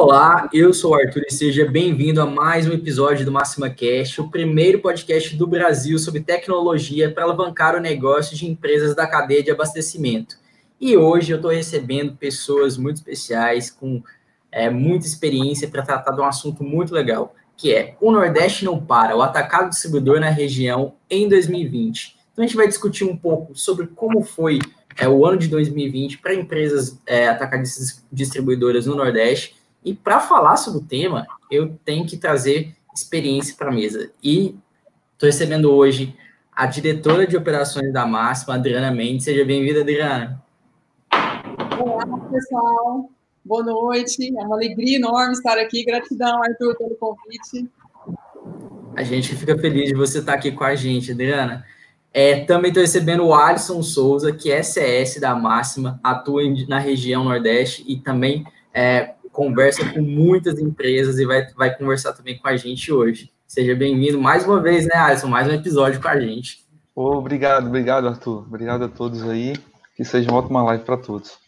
[0.00, 4.20] Olá, eu sou o Arthur e seja bem-vindo a mais um episódio do Máxima Cast,
[4.20, 9.42] o primeiro podcast do Brasil sobre tecnologia para alavancar o negócio de empresas da cadeia
[9.42, 10.36] de abastecimento.
[10.80, 14.00] E hoje eu estou recebendo pessoas muito especiais, com
[14.52, 18.80] é, muita experiência para tratar de um assunto muito legal, que é o Nordeste não
[18.80, 22.16] para, o atacado distribuidor na região em 2020.
[22.32, 24.60] Então a gente vai discutir um pouco sobre como foi
[24.96, 29.57] é, o ano de 2020 para empresas é, atacadistas distribuidoras no Nordeste
[29.88, 34.10] e para falar sobre o tema, eu tenho que trazer experiência para a mesa.
[34.22, 34.54] E
[35.14, 36.14] estou recebendo hoje
[36.54, 39.24] a diretora de operações da Máxima, Adriana Mendes.
[39.24, 40.44] Seja bem-vinda, Adriana.
[41.10, 43.08] Olá, pessoal.
[43.42, 44.30] Boa noite.
[44.38, 45.82] É uma alegria enorme estar aqui.
[45.86, 47.66] Gratidão, Arthur, pelo convite.
[48.94, 51.64] A gente fica feliz de você estar aqui com a gente, Adriana.
[52.12, 57.24] É, também estou recebendo o Alisson Souza, que é CS da Máxima, atua na região
[57.24, 62.56] Nordeste e também é, conversa com muitas empresas e vai, vai conversar também com a
[62.56, 63.30] gente hoje.
[63.46, 65.28] Seja bem-vindo mais uma vez, né, Alisson?
[65.28, 66.66] Mais um episódio com a gente.
[66.92, 68.38] Obrigado, obrigado, Arthur.
[68.48, 69.52] Obrigado a todos aí.
[69.94, 71.38] Que seja uma ótima live para todos.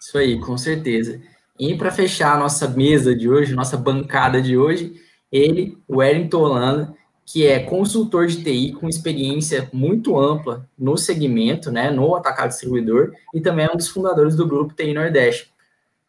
[0.00, 1.20] Isso aí, com certeza.
[1.58, 4.94] E para fechar a nossa mesa de hoje, nossa bancada de hoje,
[5.32, 6.94] ele, o Wellington Holanda,
[7.26, 13.10] que é consultor de TI com experiência muito ampla no segmento, né, no atacado distribuidor,
[13.34, 15.53] e também é um dos fundadores do grupo TI Nordeste.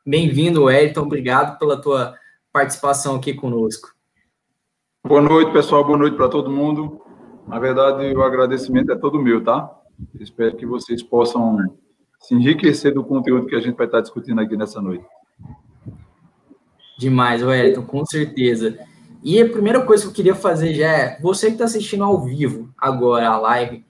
[0.07, 1.01] Bem-vindo, Wellington.
[1.01, 2.13] Obrigado pela tua
[2.53, 3.89] participação aqui conosco.
[5.03, 5.83] Boa noite, pessoal.
[5.83, 7.01] Boa noite para todo mundo.
[7.47, 9.67] Na verdade, o agradecimento é todo meu, tá?
[10.19, 11.57] Espero que vocês possam
[12.19, 15.03] se enriquecer do conteúdo que a gente vai estar discutindo aqui nessa noite.
[16.99, 18.77] Demais, Wellington, com certeza.
[19.23, 22.23] E a primeira coisa que eu queria fazer já é, você que está assistindo ao
[22.23, 23.83] vivo agora a live,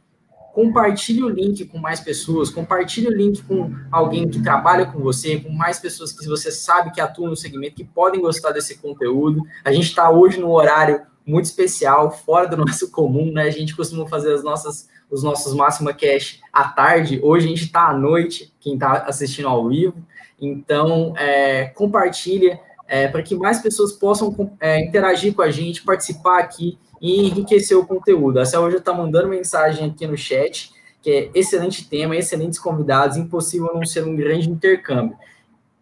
[0.56, 5.38] compartilhe o link com mais pessoas, compartilhe o link com alguém que trabalha com você,
[5.38, 9.44] com mais pessoas que você sabe que atuam no segmento, que podem gostar desse conteúdo.
[9.66, 13.44] A gente está hoje num horário muito especial, fora do nosso comum, né?
[13.44, 17.66] A gente costuma fazer as nossas, os nossos Máxima Cash à tarde, hoje a gente
[17.66, 19.96] está à noite, quem está assistindo ao vivo.
[20.40, 26.40] Então, é, compartilha é, para que mais pessoas possam é, interagir com a gente, participar
[26.40, 28.40] aqui e enriquecer o conteúdo.
[28.40, 33.18] A Selva já está mandando mensagem aqui no chat, que é excelente tema, excelentes convidados,
[33.18, 35.18] impossível não ser um grande intercâmbio.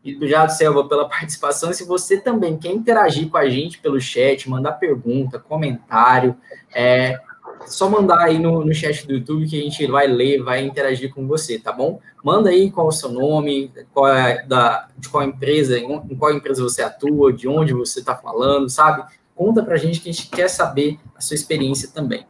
[0.04, 1.72] E obrigado, Selva, pela participação.
[1.72, 6.36] E se você também quer interagir com a gente pelo chat, mandar pergunta, comentário,
[6.76, 7.18] é
[7.66, 11.14] só mandar aí no, no chat do YouTube que a gente vai ler, vai interagir
[11.14, 12.02] com você, tá bom?
[12.22, 16.34] Manda aí qual é o seu nome, qual é da, de qual empresa, em qual
[16.34, 19.06] empresa você atua, de onde você está falando, sabe?
[19.36, 22.26] Conta para a gente que a gente quer saber a sua experiência também.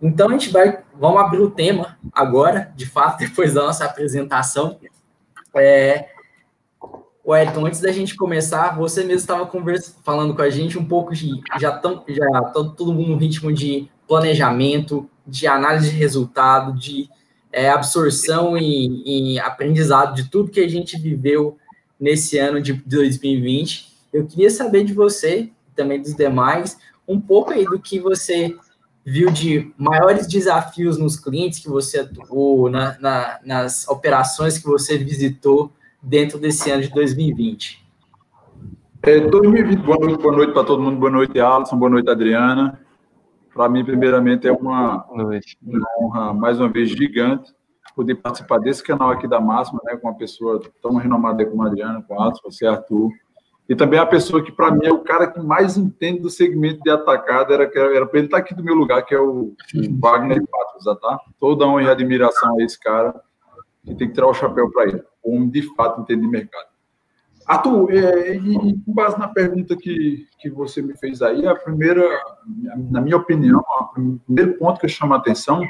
[0.00, 4.78] Então a gente vai, vamos abrir o tema agora, de fato, depois da nossa apresentação.
[5.54, 6.08] É,
[7.24, 9.48] Wellington, antes da gente começar, você mesmo estava
[10.02, 13.52] falando com a gente um pouco de já tão, já todo, todo mundo no ritmo
[13.52, 17.08] de planejamento, de análise de resultado, de
[17.52, 21.56] é, absorção e, e, aprendizado de tudo que a gente viveu
[22.00, 23.92] nesse ano de 2020.
[24.12, 28.56] Eu queria saber de você, também dos demais, um pouco aí do que você
[29.04, 34.96] viu de maiores desafios nos clientes que você atuou, na, na, nas operações que você
[34.96, 37.82] visitou dentro desse ano de 2020.
[39.02, 42.78] É, 2020, boa noite, boa noite para todo mundo, boa noite, Alisson, boa noite, Adriana.
[43.52, 47.52] Para mim, primeiramente, é uma, uma honra, mais uma vez, gigante
[47.94, 51.66] poder participar desse canal aqui da Máxima, né, com uma pessoa tão renomada como a
[51.66, 53.10] Adriana, com a Alisson, você, Arthur,
[53.68, 56.82] e também a pessoa que, para mim, é o cara que mais entende do segmento
[56.82, 59.54] de atacado, era, era para ele estar tá aqui do meu lugar, que é o,
[59.74, 61.20] o Wagner Patos, tá?
[61.38, 63.14] Toda honra e admiração a esse cara,
[63.84, 65.02] que tem que tirar o chapéu para ele.
[65.22, 66.66] O homem, de fato, entende de mercado.
[67.46, 72.02] Arthur, é, e, com base na pergunta que, que você me fez aí, a primeira,
[72.90, 75.62] na minha opinião, o primeiro ponto que chama a atenção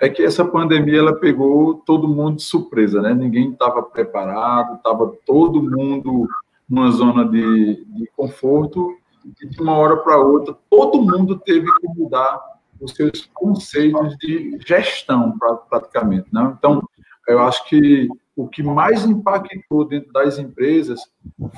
[0.00, 3.14] é que essa pandemia ela pegou todo mundo de surpresa, né?
[3.14, 6.28] Ninguém estava preparado, estava todo mundo
[6.68, 8.96] numa zona de, de conforto
[9.40, 12.40] e de uma hora para outra todo mundo teve que mudar
[12.80, 15.38] os seus conceitos de gestão
[15.68, 16.54] praticamente, né?
[16.58, 16.82] Então
[17.26, 21.00] eu acho que o que mais impactou dentro das empresas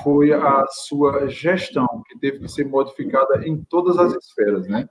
[0.03, 4.88] foi a sua gestão, que teve que ser modificada em todas as esferas, né?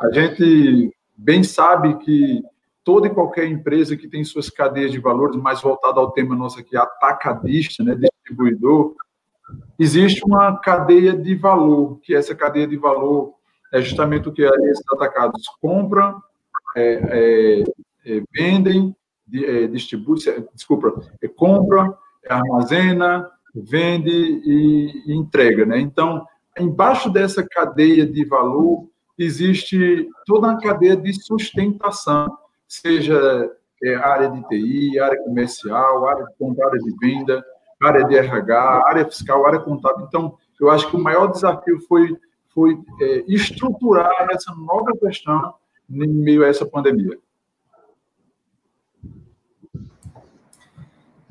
[0.00, 2.42] A gente bem sabe que
[2.82, 6.60] toda e qualquer empresa que tem suas cadeias de valores, mais voltada ao tema nosso
[6.60, 8.94] aqui, atacadista, né, distribuidor,
[9.78, 13.34] existe uma cadeia de valor, que essa cadeia de valor
[13.72, 16.22] é justamente o que esses atacados compram,
[16.76, 17.64] é, é,
[18.06, 18.94] é, vendem,
[19.34, 20.18] é, distribuem,
[20.54, 25.78] desculpa, é, compra, é, armazena, vende e, e entrega, né?
[25.78, 26.26] Então,
[26.58, 32.28] embaixo dessa cadeia de valor existe toda uma cadeia de sustentação,
[32.66, 33.50] seja
[33.82, 37.44] é, área de TI, área comercial, área de área de venda,
[37.82, 40.06] área de RH, área fiscal, área contábil.
[40.06, 42.16] Então, eu acho que o maior desafio foi,
[42.48, 45.54] foi é, estruturar essa nova questão
[45.88, 47.18] em meio a essa pandemia.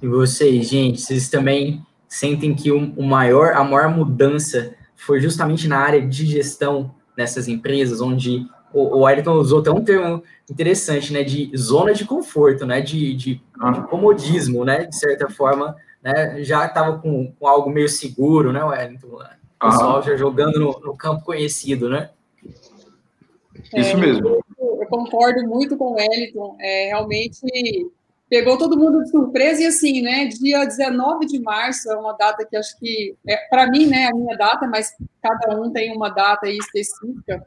[0.01, 5.79] E vocês, gente, vocês também sentem que o, maior, a maior mudança foi justamente na
[5.79, 11.23] área de gestão nessas empresas, onde o, o Ayrton usou até um termo interessante, né,
[11.23, 15.75] de zona de conforto, né, de, de, de comodismo, né, de certa forma,
[16.07, 19.07] né, já estava com, com, algo meio seguro, né, Wellington?
[19.07, 22.11] O pessoal já jogando no, no, campo conhecido, né?
[23.75, 24.27] Isso é, mesmo.
[24.27, 27.41] Eu, eu, concordo muito com o Wellington, é, realmente
[28.29, 30.27] pegou todo mundo de surpresa e assim, né?
[30.27, 34.15] Dia 19 de março é uma data que acho que é para mim, né, a
[34.15, 37.45] minha data, mas cada um tem uma data aí específica.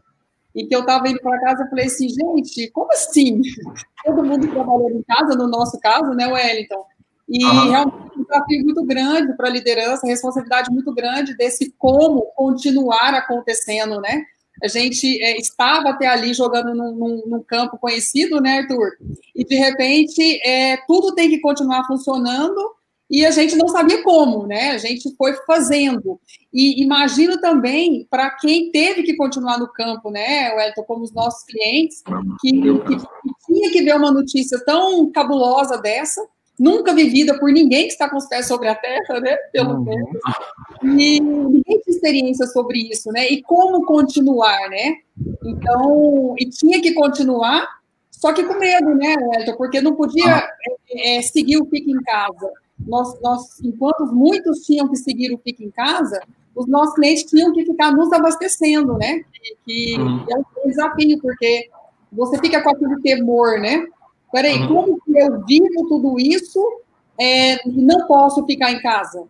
[0.55, 3.41] E que eu estava indo para casa, eu falei assim, gente, como assim?
[4.05, 6.89] Todo mundo trabalhando em casa, no nosso caso, né, Wellington?
[7.31, 7.71] E uhum.
[7.71, 14.00] realmente um desafio muito grande para a liderança, responsabilidade muito grande desse como continuar acontecendo,
[14.00, 14.25] né?
[14.62, 18.91] A gente é, estava até ali jogando num, num, num, campo conhecido, né, Arthur?
[19.35, 22.61] E de repente é, tudo tem que continuar funcionando
[23.09, 24.73] e a gente não sabia como, né?
[24.73, 26.21] A gente foi fazendo.
[26.53, 31.44] E imagino também para quem teve que continuar no campo, né, Wellington, como os nossos
[31.44, 32.03] clientes,
[32.41, 36.21] que, que, que tinha que ver uma notícia tão cabulosa dessa
[36.61, 39.35] nunca vivida por ninguém que está com os pés sobre a terra, né?
[39.51, 39.85] Pelo uhum.
[39.85, 40.21] menos.
[40.83, 43.27] E ninguém tem experiência sobre isso, né?
[43.31, 44.97] E como continuar, né?
[45.43, 47.67] Então, e tinha que continuar,
[48.11, 49.57] só que com medo, né, Elton?
[49.57, 50.47] Porque não podia
[50.91, 52.53] é, é, seguir o fique em casa.
[52.87, 56.21] Nós, nós, enquanto muitos tinham que seguir o fique em casa,
[56.55, 59.23] os nossos clientes tinham que ficar nos abastecendo, né?
[59.33, 60.27] Que, que uhum.
[60.29, 61.71] é um desafio, porque
[62.12, 63.87] você fica com aquele temor, né?
[64.32, 66.61] Peraí, como que eu vivo tudo isso
[67.19, 69.27] é, e não posso ficar em casa?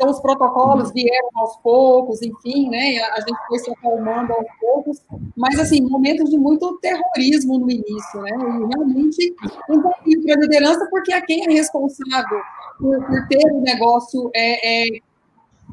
[0.00, 0.94] Então, os protocolos uhum.
[0.94, 2.98] vieram aos poucos, enfim, né?
[3.12, 5.02] A gente foi se acalmando aos poucos,
[5.36, 8.30] mas, assim, momentos de muito terrorismo no início, né?
[8.30, 9.34] E realmente
[9.68, 12.40] um pouquinho para a liderança, porque é quem é responsável
[12.78, 15.00] por, por ter o negócio é, é,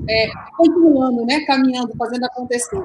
[0.10, 0.28] é,
[0.58, 1.46] continuando, né?
[1.46, 2.84] Caminhando, fazendo acontecer.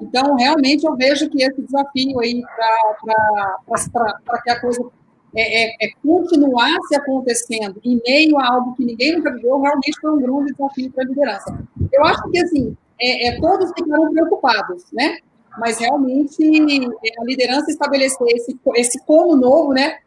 [0.00, 4.82] Então, realmente, eu vejo que esse desafio aí para que a coisa
[5.36, 10.00] é, é, é, continuar se acontecendo em meio a algo que ninguém nunca viveu, realmente
[10.00, 11.58] foi um grande desafio para a liderança.
[11.92, 15.18] Eu acho que, assim, é, é, todos ficaram preocupados, né?
[15.58, 16.42] Mas, realmente,
[17.18, 19.98] a liderança estabelecer esse, esse como novo, né?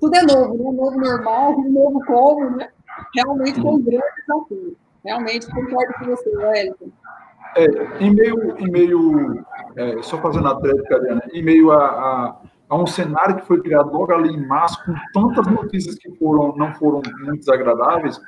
[0.00, 0.70] Tudo é novo, né?
[0.70, 2.68] Novo normal, um novo como, né?
[3.14, 4.76] Realmente foi um grande desafio.
[5.04, 6.90] Realmente, concordo com você, Wellington.
[7.56, 9.44] É, em meio, em meio
[9.76, 12.36] é, só fazendo a tréplica, Ariana, em meio a, a
[12.68, 16.54] a um cenário que foi criado logo ali em março, com tantas notícias que foram,
[16.56, 18.20] não foram muito desagradáveis,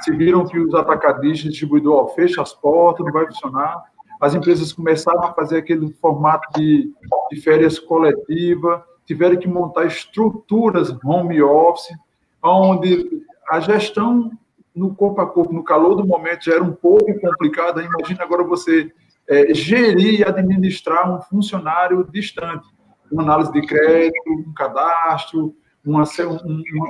[0.00, 3.82] se viram que os atacadistas, distribuidor, fecha as portas, não vai funcionar.
[4.20, 6.92] As empresas começaram a fazer aquele formato de,
[7.30, 11.96] de férias coletiva, tiveram que montar estruturas home office,
[12.42, 14.30] onde a gestão
[14.74, 17.82] no corpo a corpo, no calor do momento, já era um pouco complicada.
[17.82, 18.92] Imagina agora você
[19.28, 22.66] é, gerir e administrar um funcionário distante
[23.10, 26.04] uma análise de crédito, um cadastro, uma,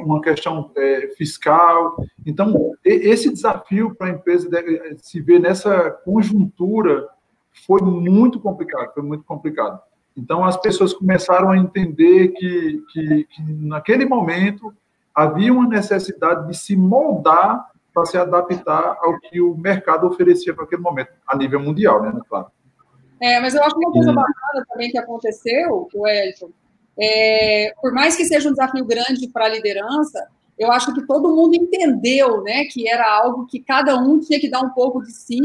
[0.04, 1.96] uma questão é, fiscal.
[2.24, 4.48] Então, esse desafio para a empresa
[4.98, 7.06] se ver nessa conjuntura
[7.66, 9.80] foi muito complicado, foi muito complicado.
[10.16, 14.72] Então, as pessoas começaram a entender que, que, que naquele momento
[15.14, 20.64] havia uma necessidade de se moldar para se adaptar ao que o mercado oferecia para
[20.64, 22.46] aquele momento, a nível mundial, né, claro.
[23.20, 26.50] É, mas eu acho uma coisa bacana também que aconteceu, o Elton,
[26.98, 30.26] é, por mais que seja um desafio grande para a liderança,
[30.58, 34.50] eu acho que todo mundo entendeu, né, que era algo que cada um tinha que
[34.50, 35.38] dar um pouco de si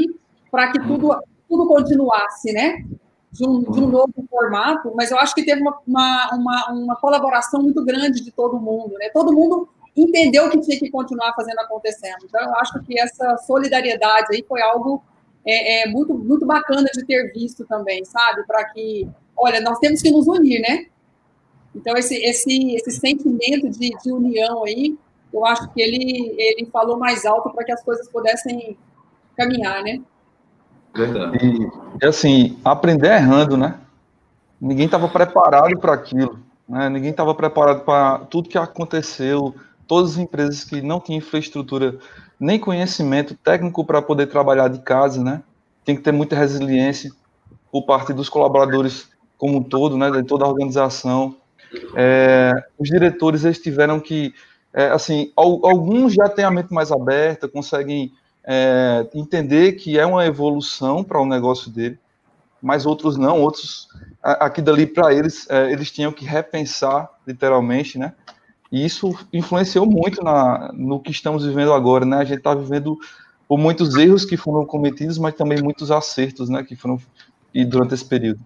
[0.49, 2.85] para que tudo, tudo continuasse, né,
[3.31, 6.95] de um, de um novo formato, mas eu acho que teve uma, uma, uma, uma
[6.95, 11.59] colaboração muito grande de todo mundo, né, todo mundo entendeu que tinha que continuar fazendo
[11.59, 12.19] acontecendo.
[12.23, 15.03] Então, eu acho que essa solidariedade aí foi algo
[15.45, 18.43] é, é, muito, muito bacana de ter visto também, sabe?
[18.45, 20.86] Para que, olha, nós temos que nos unir, né?
[21.75, 24.98] Então, esse, esse, esse sentimento de, de união aí,
[25.33, 28.77] eu acho que ele, ele falou mais alto para que as coisas pudessem
[29.38, 30.01] caminhar, né?
[30.93, 31.38] Verdade.
[32.01, 33.79] E, assim, aprender errando, né?
[34.60, 36.89] Ninguém estava preparado para aquilo, né?
[36.89, 39.55] Ninguém estava preparado para tudo que aconteceu,
[39.91, 41.98] todas as empresas que não tinham infraestrutura
[42.39, 45.43] nem conhecimento técnico para poder trabalhar de casa, né?
[45.83, 47.12] Tem que ter muita resiliência
[47.69, 50.10] por parte dos colaboradores como um todo, né?
[50.10, 51.36] De toda a organização.
[51.93, 54.33] É, os diretores eles tiveram que,
[54.74, 58.13] é, assim, alguns já têm a mente mais aberta, conseguem
[58.45, 62.00] é, entender que é uma evolução para o negócio dele,
[62.62, 63.89] mas outros não, outros
[64.24, 68.13] aqui dali para eles é, eles tinham que repensar literalmente, né?
[68.71, 72.17] E isso influenciou muito na, no que estamos vivendo agora, né?
[72.17, 72.97] A gente está vivendo
[73.47, 76.63] por muitos erros que foram cometidos, mas também muitos acertos, né?
[76.63, 76.97] Que foram
[77.53, 78.39] e durante esse período.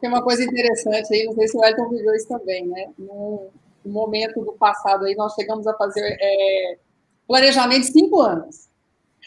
[0.00, 2.88] Tem uma coisa interessante aí, não sei se o Elton viveu isso também, né?
[2.98, 3.48] No,
[3.84, 6.78] momento do passado aí, nós chegamos a fazer é,
[7.26, 8.69] planejamento de cinco anos.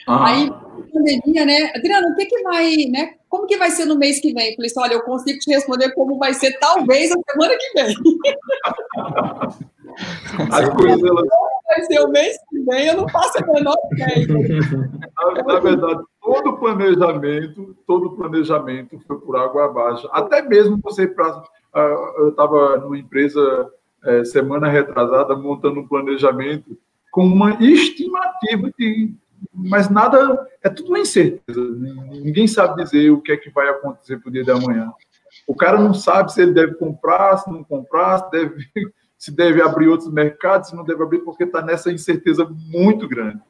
[0.07, 0.27] Ah.
[0.27, 0.51] Aí,
[0.91, 1.71] pandemia, né?
[1.75, 3.15] Adriano, o que que vai, né?
[3.29, 4.49] Como que vai ser no mês que vem?
[4.49, 7.73] Eu falei assim, olha, eu consigo te responder como vai ser talvez a semana que
[7.73, 7.95] vem.
[10.51, 11.25] As coisas, elas...
[11.65, 14.27] Vai ser o mês que vem, eu não faço a menor ideia.
[15.15, 20.07] Na, na verdade, todo planejamento, todo planejamento foi por água abaixo.
[20.11, 23.71] Até mesmo você, pra, uh, eu estava numa empresa
[24.05, 26.77] uh, semana retrasada montando um planejamento
[27.11, 29.13] com uma estimativa de
[29.51, 31.59] mas nada, é tudo uma incerteza.
[32.11, 34.91] Ninguém sabe dizer o que é que vai acontecer para o dia de amanhã.
[35.47, 38.67] O cara não sabe se ele deve comprar, se não comprar, se deve,
[39.17, 43.41] se deve abrir outros mercados, se não deve abrir, porque está nessa incerteza muito grande.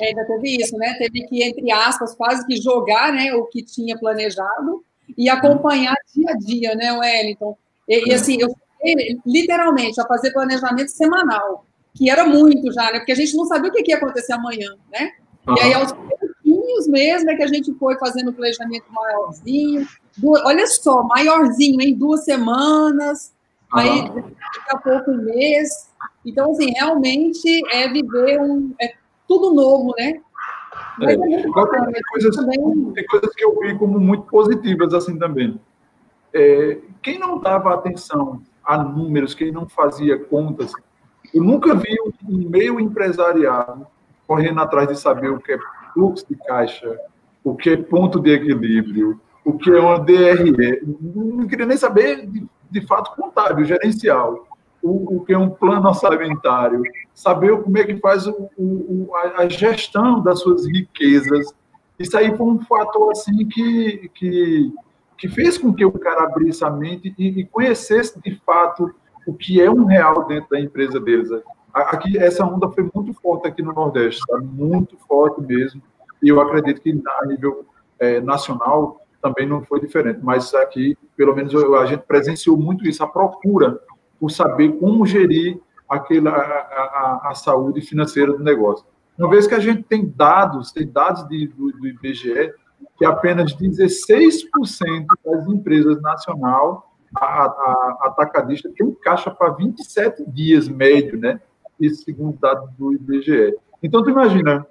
[0.00, 0.94] É, ainda teve isso, né?
[0.98, 4.84] Teve que, entre aspas, quase que jogar né, o que tinha planejado
[5.16, 7.56] e acompanhar dia a dia, né, Wellington?
[7.88, 8.54] E, e assim, eu
[9.24, 12.98] literalmente a fazer planejamento semanal que era muito já, né?
[12.98, 15.12] Porque a gente não sabia o que ia acontecer amanhã, né?
[15.46, 15.54] Uhum.
[15.56, 19.86] E aí, aos pouquinhos mesmo, é que a gente foi fazendo o planejamento maiorzinho.
[20.16, 23.32] Duas, olha só, maiorzinho, em duas semanas,
[23.72, 23.80] uhum.
[23.80, 25.90] aí daqui a pouco um mês.
[26.26, 28.74] Então, assim, realmente é viver um.
[28.80, 28.94] É
[29.28, 30.20] tudo novo, né?
[31.00, 32.92] É, é tem, coisas, também...
[32.92, 35.60] tem coisas que eu vi como muito positivas, assim também.
[36.32, 40.72] É, quem não dava atenção a números, quem não fazia contas,
[41.34, 41.96] eu nunca vi
[42.28, 43.86] um meio empresariado
[44.26, 45.58] correndo atrás de saber o que é
[45.92, 46.96] fluxo de caixa,
[47.42, 50.80] o que é ponto de equilíbrio, o que é uma DRE.
[51.02, 54.46] Não queria nem saber, de, de fato, contábil, gerencial,
[54.82, 59.48] o, o, que é um plano orçamentário, saber como é que faz o, o, a,
[59.48, 61.52] gestão das suas riquezas.
[61.98, 64.72] Isso aí foi um fator assim que, que,
[65.18, 68.94] que fez com que o cara abrisse a mente e, e conhecesse de fato
[69.26, 71.28] o que é um real dentro da empresa deles.
[71.72, 74.38] Aqui, essa onda foi muito forte aqui no Nordeste, tá?
[74.38, 75.82] muito forte mesmo,
[76.22, 77.66] e eu acredito que a nível
[77.98, 83.02] é, nacional também não foi diferente, mas aqui, pelo menos, a gente presenciou muito isso,
[83.02, 83.80] a procura
[84.20, 88.86] por saber como gerir aquela, a, a, a saúde financeira do negócio.
[89.18, 92.52] Uma vez que a gente tem dados, tem dados de, do, do IBGE,
[92.96, 96.78] que apenas 16% das empresas nacionais
[97.16, 101.40] a, a, a atacadista tem caixa para 27 dias médio, né?
[101.78, 103.56] Isso segundo dados do IBGE.
[103.82, 104.66] Então, tu imagina,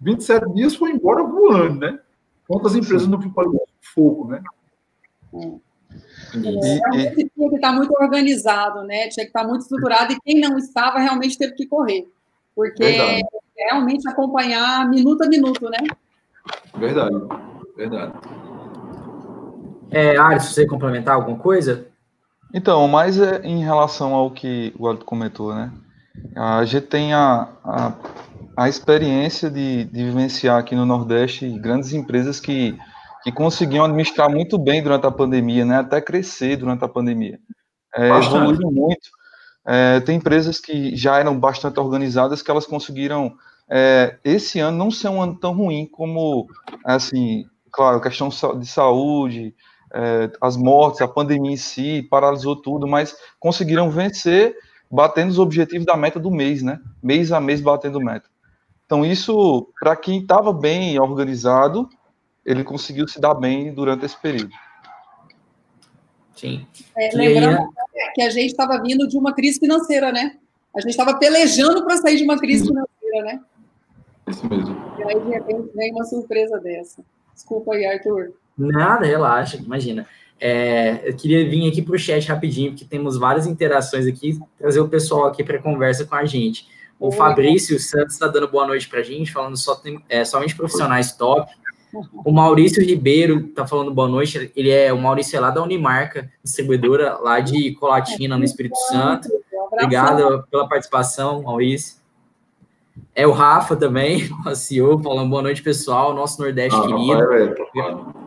[0.00, 1.98] 27 dias foi embora voando, né?
[2.46, 4.42] Quantas empresas não ficam fogo, né?
[6.32, 9.08] Realmente tinha que estar muito organizado, né?
[9.08, 12.06] Tinha que estar muito estruturado e quem não estava realmente teve que correr,
[12.54, 13.22] porque verdade.
[13.56, 15.78] realmente acompanhar minuto a minuto, né?
[16.76, 17.16] Verdade,
[17.76, 18.12] verdade.
[19.94, 21.86] É, Ares, você complementar alguma coisa?
[22.52, 25.72] Então, mais é em relação ao que o Aldo comentou, né?
[26.34, 27.92] A gente tem a, a,
[28.56, 32.76] a experiência de, de vivenciar aqui no Nordeste grandes empresas que,
[33.22, 35.78] que conseguiam administrar muito bem durante a pandemia, né?
[35.78, 37.38] Até crescer durante a pandemia.
[37.94, 39.10] É, evoluíram muito.
[39.64, 43.36] É, tem empresas que já eram bastante organizadas que elas conseguiram
[43.70, 46.48] é, esse ano não ser um ano tão ruim como,
[46.84, 49.54] assim, claro, questão de saúde,
[49.94, 54.56] é, as mortes, a pandemia em si, paralisou tudo, mas conseguiram vencer
[54.90, 56.80] batendo os objetivos da meta do mês, né?
[57.02, 58.28] Mês a mês batendo meta.
[58.84, 61.88] Então, isso, para quem estava bem organizado,
[62.44, 64.52] ele conseguiu se dar bem durante esse período.
[66.36, 66.66] Sim.
[66.96, 67.72] É, lembrando
[68.14, 70.36] que a gente estava vindo de uma crise financeira, né?
[70.76, 73.40] A gente estava pelejando para sair de uma crise financeira, né?
[74.26, 74.76] Isso mesmo.
[74.98, 77.02] E aí, de repente, vem uma surpresa dessa.
[77.32, 78.34] Desculpa aí, Arthur.
[78.56, 80.06] Nada, relaxa, imagina.
[80.40, 84.80] É, eu queria vir aqui para o chat rapidinho, porque temos várias interações aqui, trazer
[84.80, 86.68] o pessoal aqui para conversa com a gente.
[86.98, 90.54] O Fabrício Santos está dando boa noite para a gente, falando só tem, é, somente
[90.54, 91.50] profissionais top.
[92.24, 94.50] O Maurício Ribeiro está falando boa noite.
[94.56, 99.28] Ele é o Maurício é lá da Unimarca, distribuidora lá de Colatina, no Espírito Santo.
[99.70, 102.02] Obrigado pela participação, Maurício.
[103.14, 108.23] É o Rafa também, o CEO, falando boa noite, pessoal, nosso Nordeste ah, querido.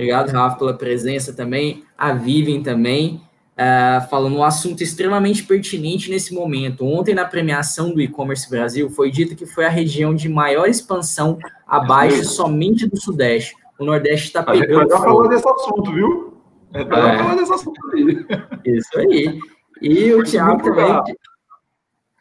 [0.00, 1.84] Obrigado, Rafa, pela presença também.
[1.96, 3.20] A Vivian também,
[3.52, 6.86] uh, falando um assunto extremamente pertinente nesse momento.
[6.86, 11.38] Ontem, na premiação do e-commerce Brasil, foi dito que foi a região de maior expansão
[11.66, 13.54] abaixo somente do Sudeste.
[13.78, 14.78] O Nordeste está pegando.
[14.78, 16.34] A gente vai falar desse assunto, viu?
[16.72, 16.86] É, é.
[16.86, 18.26] falar desse assunto aí.
[18.64, 19.38] Isso aí.
[19.82, 21.02] E o Thiago também.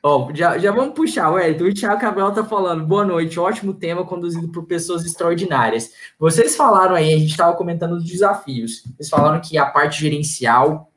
[0.02, 1.66] Ó, já, já vamos puxar, Wellington.
[1.66, 5.92] O Thiago Cabral tá falando, boa noite, ótimo tema conduzido por pessoas extraordinárias.
[6.18, 8.84] Vocês falaram aí, a gente estava comentando os desafios.
[8.96, 10.90] Vocês falaram que a parte gerencial,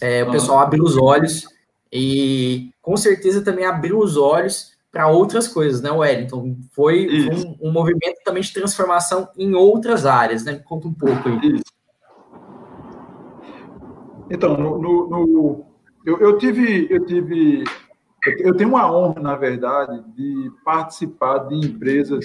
[0.00, 1.44] é, o pessoal abriu os olhos
[1.92, 6.56] e com certeza também abriu os olhos para outras coisas, né, Wellington?
[6.70, 10.54] Foi um, um, movimento também de transformação em outras áreas, né?
[10.64, 11.54] conta um pouco aí.
[11.54, 11.64] Isso.
[14.30, 15.66] Então, no, no, no
[16.04, 17.64] eu, eu, tive, eu tive
[18.38, 22.24] eu tenho uma honra, na verdade, de participar de empresas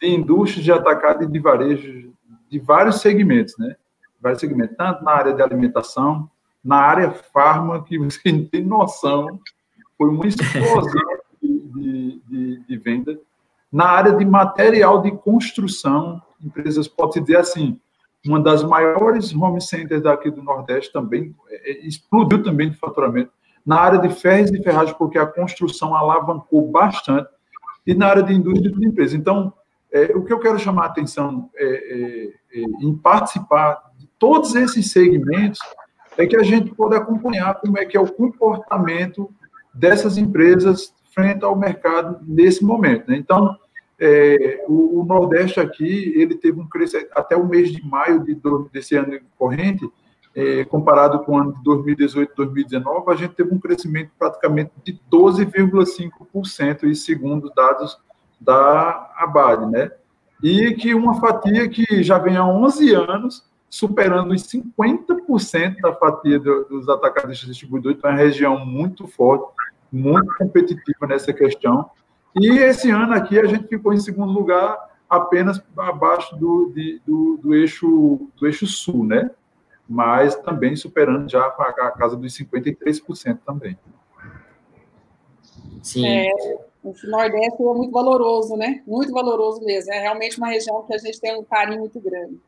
[0.00, 2.12] de indústrias de atacado e de varejo
[2.50, 3.76] de vários segmentos, né?
[4.20, 6.28] Vários segmentos, tanto na área de alimentação,
[6.62, 9.40] na área farma, que você não tem noção,
[9.96, 11.02] foi uma explosão
[11.42, 13.18] de, de, de venda.
[13.72, 17.80] Na área de material de construção, empresas, pode dizer assim,
[18.26, 23.32] uma das maiores home centers daqui do Nordeste também, é, é, explodiu também de faturamento
[23.64, 27.28] na área de ferros e ferragem, porque a construção alavancou bastante,
[27.86, 29.16] e na área de indústria e de empresa.
[29.16, 29.52] Então,
[29.92, 34.54] é, o que eu quero chamar a atenção é, é, é, em participar de todos
[34.54, 35.60] esses segmentos
[36.16, 39.30] é que a gente pode acompanhar como é que é o comportamento
[39.74, 43.10] dessas empresas frente ao mercado nesse momento.
[43.10, 43.16] Né?
[43.16, 43.56] Então,
[43.98, 48.36] é, o, o, Nordeste aqui, ele teve um crescimento, até o mês de maio de,
[48.72, 49.88] desse ano corrente,
[50.34, 54.98] é, comparado com o ano de 2018 2019, a gente teve um crescimento praticamente de
[55.10, 57.98] 12,5%, e segundo dados
[58.40, 59.90] da Abad, né?
[60.42, 66.38] E que uma fatia que já vem há 11 anos superando os 50% da fatia
[66.38, 69.46] do, dos atacadistas distribuidores, então é uma região muito forte,
[69.90, 71.88] muito competitiva nessa questão.
[72.34, 74.76] E esse ano aqui a gente ficou em segundo lugar,
[75.08, 79.30] apenas abaixo do, de, do, do, eixo, do eixo sul, né?
[79.92, 83.78] Mas também superando já a casa dos 53% também.
[85.82, 86.06] Sim.
[86.06, 86.30] É,
[86.82, 88.82] o Nordeste é muito valoroso, né?
[88.86, 89.92] Muito valoroso mesmo.
[89.92, 92.40] É realmente uma região que a gente tem um carinho muito grande.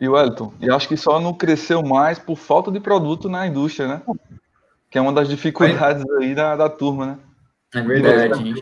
[0.00, 3.86] E Wellington, eu acho que só não cresceu mais por falta de produto na indústria,
[3.86, 4.02] né?
[4.90, 7.18] Que é uma das dificuldades aí da, da turma, né?
[7.74, 8.54] É verdade.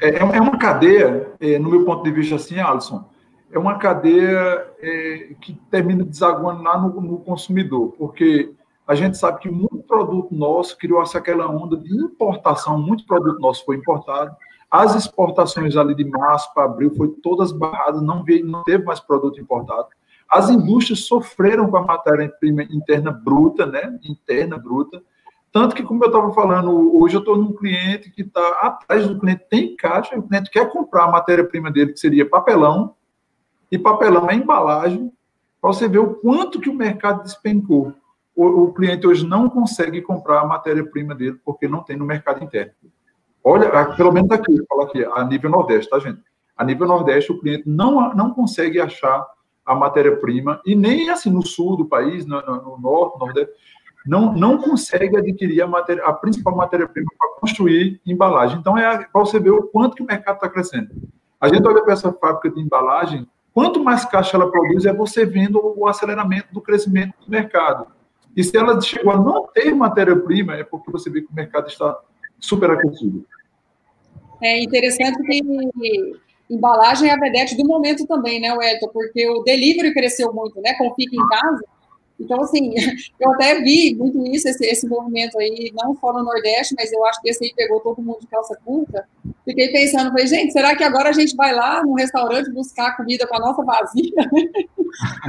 [0.00, 3.06] É, é, uma cadeia, é, no meu ponto de vista, assim, Alisson,
[3.52, 8.52] é uma cadeia é, que termina desaguando lá no, no, consumidor, porque
[8.86, 13.64] a gente sabe que muito produto nosso criou-se aquela onda de importação, muito produto nosso
[13.64, 14.34] foi importado,
[14.70, 19.00] as exportações ali de março para abril foi todas barradas, não, veio, não teve mais
[19.00, 19.88] produto importado.
[20.28, 23.98] As indústrias sofreram com a matéria-prima interna bruta, né?
[24.04, 25.02] Interna bruta.
[25.50, 29.18] Tanto que, como eu estava falando, hoje eu estou num cliente que está atrás do
[29.18, 32.94] cliente, tem caixa, o cliente quer comprar a matéria-prima dele, que seria papelão,
[33.70, 35.12] e papelão é embalagem,
[35.60, 37.92] para você ver o quanto que o mercado despencou.
[38.34, 42.42] O, o cliente hoje não consegue comprar a matéria-prima dele porque não tem no mercado
[42.42, 42.72] interno.
[43.44, 46.22] Olha, pelo menos aqui, eu falo aqui, a nível Nordeste, tá, gente?
[46.56, 49.26] A nível Nordeste, o cliente não, não consegue achar
[49.64, 53.54] a matéria-prima, e nem assim no sul do país, no, no, no norte, no nordeste,
[54.06, 58.58] não, não consegue adquirir a, matéria, a principal matéria-prima para construir embalagem.
[58.58, 60.88] Então, é para você ver o quanto que o mercado está crescendo.
[61.40, 63.28] A gente olha para essa fábrica de embalagem,
[63.60, 67.88] Quanto mais caixa ela produz, é você vendo o aceleramento do crescimento do mercado.
[68.34, 71.68] E se ela chegou a não ter matéria-prima, é porque você vê que o mercado
[71.68, 71.94] está
[72.38, 73.22] superaquecido.
[74.40, 75.42] É interessante que
[76.48, 78.88] embalagem é a vedete do momento também, né, Wellington?
[78.94, 80.72] Porque o delivery cresceu muito, né?
[80.78, 81.64] Com Fica em Casa.
[82.20, 82.74] Então, assim,
[83.18, 87.04] eu até vi muito isso, esse, esse movimento aí, não só no Nordeste, mas eu
[87.06, 89.08] acho que esse aí pegou todo mundo de calça curta.
[89.44, 93.26] Fiquei pensando, falei, gente, será que agora a gente vai lá no restaurante buscar comida
[93.26, 94.12] para nossa vazia?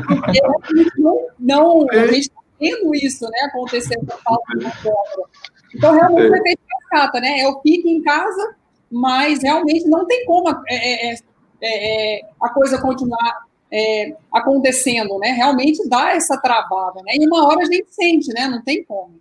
[0.07, 4.65] Porque a gente não, não a gente está vendo isso, né, acontecendo com falta de
[4.65, 5.29] obra.
[5.73, 7.39] Então, realmente vai ter cascata, né?
[7.39, 8.55] Eu fico em casa,
[8.91, 15.29] mas realmente não tem como é, é, é, é a coisa continuar é, acontecendo, né?
[15.29, 17.13] Realmente dá essa travada, né?
[17.15, 18.47] E uma hora a gente sente, né?
[18.47, 19.19] Não tem como.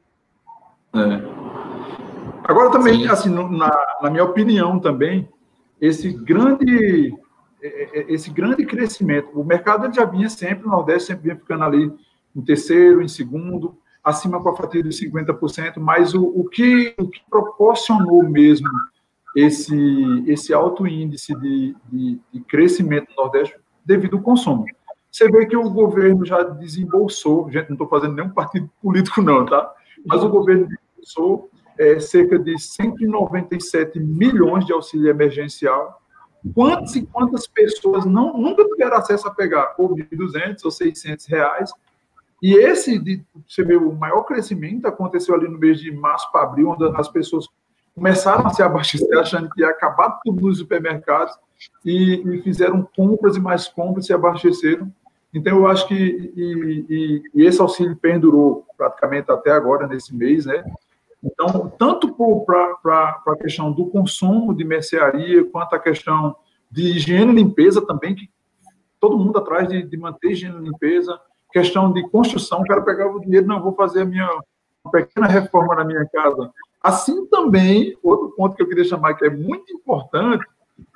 [0.95, 1.41] É.
[2.45, 3.09] Agora também, Sim.
[3.09, 3.71] assim, na,
[4.03, 5.29] na, minha opinião também,
[5.81, 7.15] esse grande
[7.63, 11.37] é, é, é, esse grande crescimento, o mercado já vinha sempre, o Nordeste sempre vinha
[11.37, 11.93] ficando ali
[12.35, 17.07] em terceiro, em segundo, acima com a fatia de 50%, mas o, o, que, o
[17.09, 18.69] que proporcionou mesmo
[19.37, 19.77] esse,
[20.27, 24.65] esse alto índice de, de, de crescimento no Nordeste devido ao consumo.
[25.11, 29.45] Você vê que o governo já desembolsou, gente, não estou fazendo nenhum partido político não,
[29.45, 29.73] tá?
[30.07, 36.01] Mas o governo desembolsou é, cerca de 197 milhões de auxílio emergencial.
[36.55, 41.71] Quantas e quantas pessoas não, nunca tiveram acesso a pegar ou 1.200 ou 600 reais?
[42.43, 46.43] E esse, de, você vê, o maior crescimento aconteceu ali no mês de março para
[46.43, 47.47] abril, onde as pessoas
[48.01, 51.35] começaram a se abastecer achando que ia acabar tudo nos supermercados
[51.85, 54.91] e, e fizeram compras e mais compras e se abasteceram.
[55.35, 60.65] Então, eu acho que e, e, esse auxílio perdurou praticamente até agora, nesse mês, né?
[61.23, 66.35] Então, tanto para a questão do consumo de mercearia, quanto a questão
[66.71, 68.31] de higiene e limpeza também, que
[68.99, 71.21] todo mundo atrás de, de manter higiene e limpeza,
[71.53, 74.27] questão de construção, quero pegar o dinheiro, não, vou fazer a minha
[74.91, 76.51] pequena reforma na minha casa.
[76.83, 80.45] Assim também, outro ponto que eu queria chamar que é muito importante,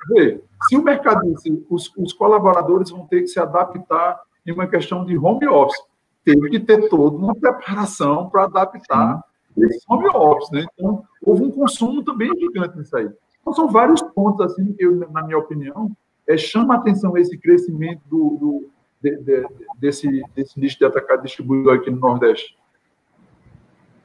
[0.09, 1.21] ver, se o mercado,
[1.69, 5.81] os, os colaboradores vão ter que se adaptar em uma questão de home office,
[6.23, 9.23] teve que ter toda uma preparação para adaptar
[9.57, 10.65] esse home office, né?
[10.73, 13.09] Então, houve um consumo também gigante nisso aí.
[13.41, 15.91] Então, são vários pontos, assim, que eu, na minha opinião,
[16.27, 18.69] é, chama a atenção esse crescimento do, do
[19.01, 22.57] de, de, desse, desse nicho de atacado distribuidor aqui no Nordeste.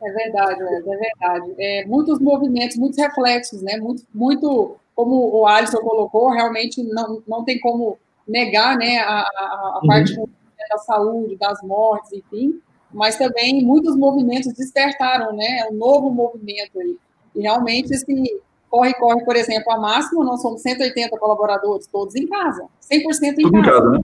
[0.03, 1.55] É verdade, é, é verdade.
[1.59, 3.77] É, muitos movimentos, muitos reflexos, né?
[3.77, 9.79] Muito, muito, como o Alisson colocou, realmente não, não tem como negar né, a, a,
[9.79, 10.29] a parte uhum.
[10.71, 12.61] da saúde, das mortes, enfim,
[12.93, 15.69] mas também muitos movimentos despertaram, né?
[15.71, 16.97] Um novo movimento aí.
[17.35, 22.27] E realmente, esse corre, corre, por exemplo, a máxima, nós somos 180 colaboradores, todos em
[22.27, 23.69] casa, 100% em Tudo casa.
[23.69, 24.01] em casa, né?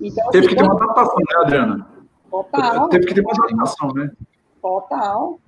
[0.00, 1.86] Então, Teve assim, que ter uma adaptação, né, Adriana?
[2.30, 2.88] Total.
[2.88, 4.10] Teve que ter uma adaptação, né?
[4.62, 5.38] Total.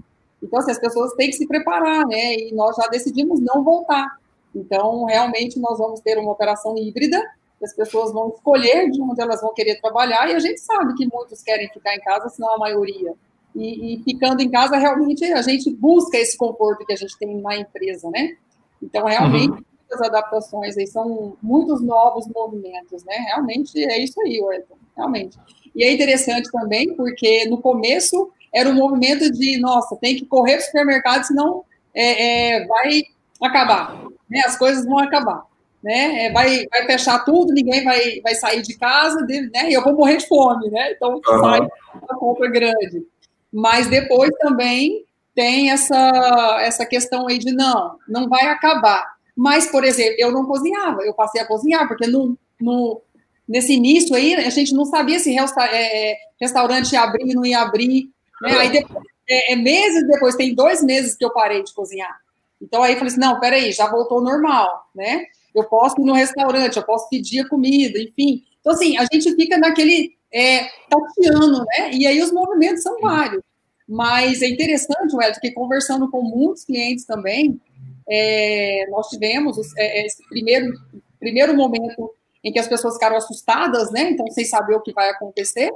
[0.42, 2.34] Então, assim, as pessoas têm que se preparar, né?
[2.34, 4.18] E nós já decidimos não voltar.
[4.54, 7.22] Então, realmente, nós vamos ter uma operação híbrida,
[7.62, 11.08] as pessoas vão escolher de onde elas vão querer trabalhar, e a gente sabe que
[11.10, 13.14] muitos querem ficar em casa, se não a maioria.
[13.54, 17.40] E, e, ficando em casa, realmente, a gente busca esse conforto que a gente tem
[17.40, 18.36] na empresa, né?
[18.82, 19.64] Então, realmente, uhum.
[19.88, 23.14] muitas adaptações aí, são muitos novos movimentos, né?
[23.28, 25.38] Realmente, é isso aí, Wellington, realmente.
[25.74, 30.52] E é interessante também, porque no começo era um movimento de, nossa, tem que correr
[30.52, 33.02] para o supermercado, senão é, é, vai
[33.42, 34.42] acabar, né?
[34.46, 35.42] as coisas vão acabar.
[35.82, 36.26] Né?
[36.26, 39.20] É, vai, vai fechar tudo, ninguém vai, vai sair de casa,
[39.52, 39.68] né?
[39.68, 40.92] e eu vou morrer de fome, né?
[40.92, 41.40] Então uhum.
[41.42, 43.04] sai uma compra grande.
[43.52, 49.14] Mas depois também tem essa, essa questão aí de não, não vai acabar.
[49.36, 53.02] Mas, por exemplo, eu não cozinhava, eu passei a cozinhar, porque no, no,
[53.46, 57.60] nesse início aí a gente não sabia se resta, é, restaurante ia abrir, não ia
[57.60, 58.13] abrir,
[58.44, 58.58] né?
[58.58, 62.16] Aí depois, é, é, meses depois, tem dois meses que eu parei de cozinhar.
[62.60, 65.24] Então aí eu falei assim, não, peraí, já voltou normal, né?
[65.54, 68.42] Eu posso ir no restaurante, eu posso pedir a comida, enfim.
[68.60, 71.92] Então, assim, a gente fica naquele é, tateando, né?
[71.92, 73.42] E aí os movimentos são vários.
[73.86, 77.60] Mas é interessante, Wellington, que conversando com muitos clientes também,
[78.08, 80.72] é, nós tivemos é, esse primeiro,
[81.20, 82.10] primeiro momento
[82.42, 84.10] em que as pessoas ficaram assustadas, né?
[84.10, 85.70] Então, sem saber o que vai acontecer.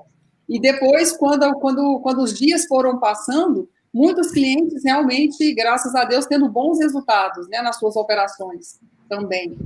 [0.48, 6.26] E depois, quando, quando, quando os dias foram passando, muitos clientes realmente, graças a Deus,
[6.26, 9.56] tendo bons resultados né, nas suas operações também.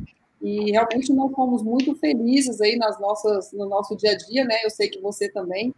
[0.40, 4.56] E realmente nós fomos muito felizes aí nas nossas, no nosso dia a dia, né?
[4.64, 5.72] Eu sei que você também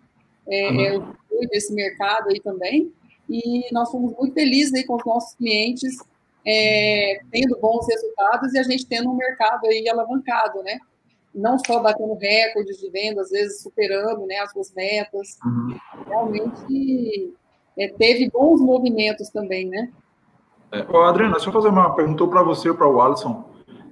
[0.48, 1.12] é, uhum.
[1.42, 2.90] é desse mercado aí também.
[3.28, 5.98] E nós fomos muito felizes aí com os nossos clientes
[6.46, 10.78] é, tendo bons resultados e a gente tendo um mercado aí alavancado, né?
[11.34, 15.38] Não só batendo recordes de venda, às vezes superando né, as suas metas.
[15.44, 15.76] Uhum.
[16.06, 17.34] Realmente
[17.78, 19.90] é, teve bons movimentos também, né?
[20.70, 23.44] É, Adriana, deixa eu fazer uma pergunta para você ou para o Alisson.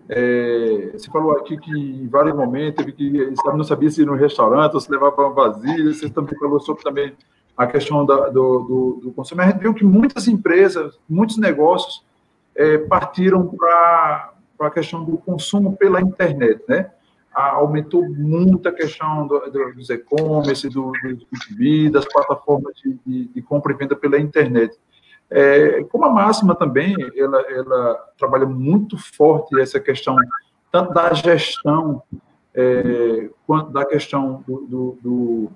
[0.08, 4.04] É, você falou aqui que em vários momentos teve que sabe, não sabia se ir
[4.04, 5.92] no restaurante ou se levar para uma vasilha.
[5.92, 7.16] Você também falou sobre também
[7.56, 9.42] a questão da, do, do, do consumo.
[9.42, 12.04] A gente viu que muitas empresas, muitos negócios
[12.54, 16.90] é, partiram para a questão do consumo pela internet, né?
[17.34, 23.28] Aumentou muito a questão do, do, dos e-commerce, do, do B2B, das plataformas de, de,
[23.28, 24.76] de, compra e venda pela internet.
[25.30, 30.16] É, como a máxima também, ela, ela trabalha muito forte essa questão,
[30.70, 32.02] tanto da gestão,
[32.54, 35.50] é, quanto da questão do, do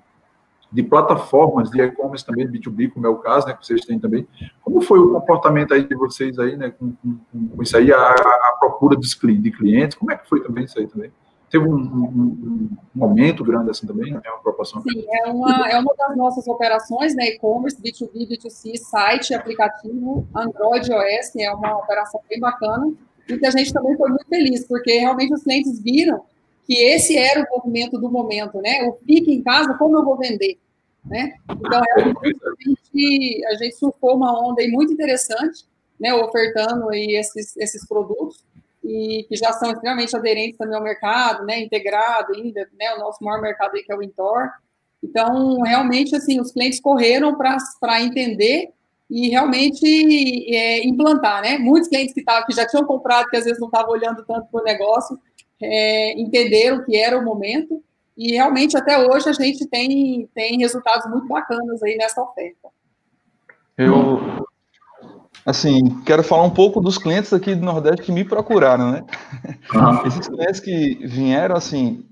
[0.71, 4.27] de plataformas de e-commerce também, B2B, como é o caso, né, que vocês têm também.
[4.61, 8.09] Como foi o comportamento aí de vocês aí, né, com, com, com isso aí, a,
[8.09, 11.11] a procura dos, de clientes, como é que foi também isso aí também?
[11.49, 14.81] Teve um, um, um, aumento grande assim também, é uma proporção?
[14.81, 20.91] Sim, é uma, é uma das nossas operações, né, e-commerce, B2B, B2C, site, aplicativo, Android,
[20.91, 22.93] iOS, é uma operação bem bacana,
[23.27, 26.21] e que a gente também foi muito feliz, porque realmente os clientes viram
[26.65, 30.17] que esse era o movimento do momento, né, o fique em casa, como eu vou
[30.17, 30.57] vender,
[31.05, 35.65] né, então é, a, gente, a gente surfou uma onda aí muito interessante,
[35.97, 38.43] né, ofertando aí esses, esses produtos,
[38.87, 43.21] e que já são extremamente aderentes também ao mercado, né, integrado ainda, né, o nosso
[43.21, 44.49] maior mercado aí que é o Intor.
[45.03, 48.69] Então, realmente, assim, os clientes correram para entender
[49.09, 49.85] e realmente
[50.53, 51.57] é, implantar, né?
[51.57, 54.47] Muitos clientes que, tavam, que já tinham comprado, que às vezes não estavam olhando tanto
[54.51, 55.19] para o negócio,
[55.61, 57.81] é, entenderam que era o momento
[58.17, 62.69] e realmente até hoje a gente tem, tem resultados muito bacanas aí nessa oferta.
[63.77, 64.47] Eu,
[65.47, 69.05] Assim, quero falar um pouco dos clientes aqui do Nordeste que me procuraram, né?
[69.73, 70.05] Uhum.
[70.05, 72.05] Esses clientes que vieram, assim,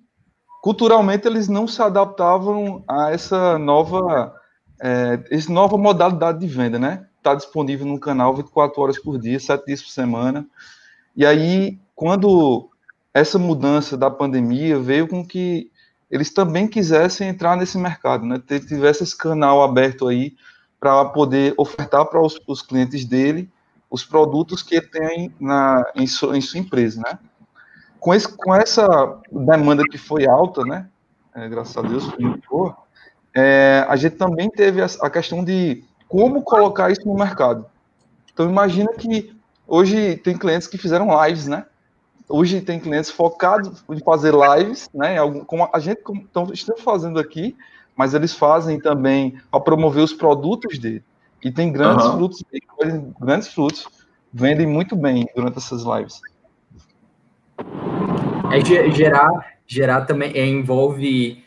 [0.61, 4.33] culturalmente eles não se adaptavam a essa nova,
[4.81, 7.07] é, essa nova modalidade de venda, né?
[7.17, 10.47] Está disponível no canal 24 horas por dia, 7 dias por semana.
[11.13, 12.69] E aí, quando
[13.13, 15.69] essa mudança da pandemia veio com que
[16.09, 18.41] eles também quisessem entrar nesse mercado, né?
[18.47, 20.35] Tivesse esse canal aberto aí
[20.85, 23.49] para poder ofertar para os, os, clientes dele
[23.89, 27.17] os produtos que ele tem na, em, su, em sua empresa, né?
[27.99, 30.87] Com, esse, com essa demanda que foi alta, né?
[31.33, 32.03] É, graças a Deus,
[32.47, 32.71] foi
[33.33, 37.65] é, a gente também teve a, a questão de como colocar isso no mercado.
[38.31, 41.65] Então, imagina que hoje tem clientes que fizeram lives, né?
[42.29, 45.15] Hoje tem clientes focados em fazer lives, né?
[45.47, 47.57] Como a gente como, estamos fazendo aqui,
[47.95, 51.03] mas eles fazem também para promover os produtos dele.
[51.43, 52.17] E tem grandes uhum.
[52.17, 52.43] frutos,
[53.19, 53.87] grandes frutos,
[54.33, 56.19] vendem muito bem durante essas lives.
[58.51, 59.29] É gerar,
[59.65, 61.43] gerar também é, envolve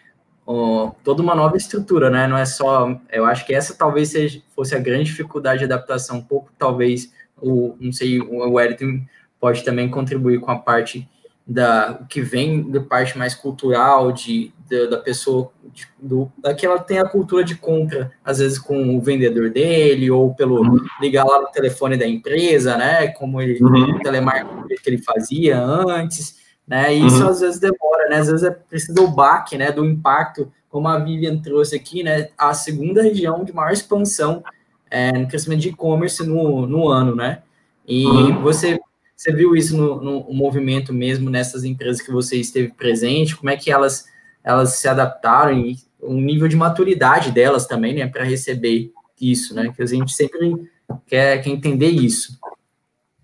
[0.47, 2.27] ó, toda uma nova estrutura, né?
[2.27, 2.99] Não é só.
[3.11, 6.19] Eu acho que essa talvez seja, fosse a grande dificuldade de adaptação.
[6.19, 9.05] Um pouco, talvez, o, não sei, o Wellington
[9.41, 11.09] pode também contribuir com a parte
[11.49, 16.99] da que vem da parte mais cultural de, de da pessoa de, do daquela tem
[16.99, 20.77] a cultura de compra às vezes com o vendedor dele ou pelo uhum.
[21.01, 23.99] ligar lá no telefone da empresa né como ele uhum.
[24.01, 27.31] telemarketing que ele fazia antes né e isso uhum.
[27.31, 30.99] às vezes demora né às vezes é preciso o baque né do impacto como a
[30.99, 34.45] Vivian trouxe aqui né a segunda região de maior expansão
[34.91, 37.41] é, no crescimento de e-commerce no, no ano né
[37.87, 38.43] e uhum.
[38.43, 38.79] você
[39.19, 43.37] você viu isso no, no, movimento mesmo nessas empresas que você esteve presente?
[43.37, 44.07] Como é que elas,
[44.45, 49.73] elas se adaptaram e o nível de maturidade delas também, né, para receber isso, né?
[49.75, 50.71] Que a gente sempre
[51.05, 52.39] quer, quer entender isso.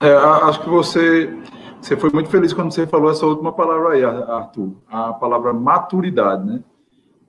[0.01, 1.33] É, acho que você,
[1.81, 6.45] você foi muito feliz quando você falou essa última palavra aí, Arthur, a palavra maturidade,
[6.45, 6.65] né?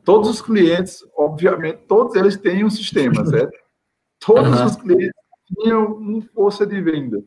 [0.04, 3.56] Todos os clientes, obviamente, todos eles têm um sistema, certo?
[4.26, 4.66] Todos uhum.
[4.66, 5.22] os clientes
[5.56, 7.24] tinham uma força de venda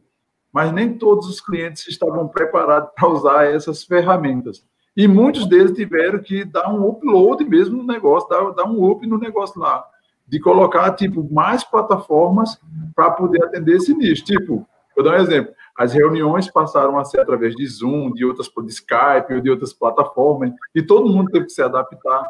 [0.52, 4.64] mas nem todos os clientes estavam preparados para usar essas ferramentas.
[4.96, 9.06] E muitos deles tiveram que dar um upload mesmo no negócio, dar, dar um up
[9.06, 9.84] no negócio lá,
[10.26, 12.60] de colocar, tipo, mais plataformas
[12.96, 14.24] para poder atender esse nicho.
[14.24, 18.48] Tipo, vou dar um exemplo, as reuniões passaram a ser através de Zoom, de outras,
[18.48, 22.28] de Skype ou de outras plataformas, e todo mundo teve que se adaptar.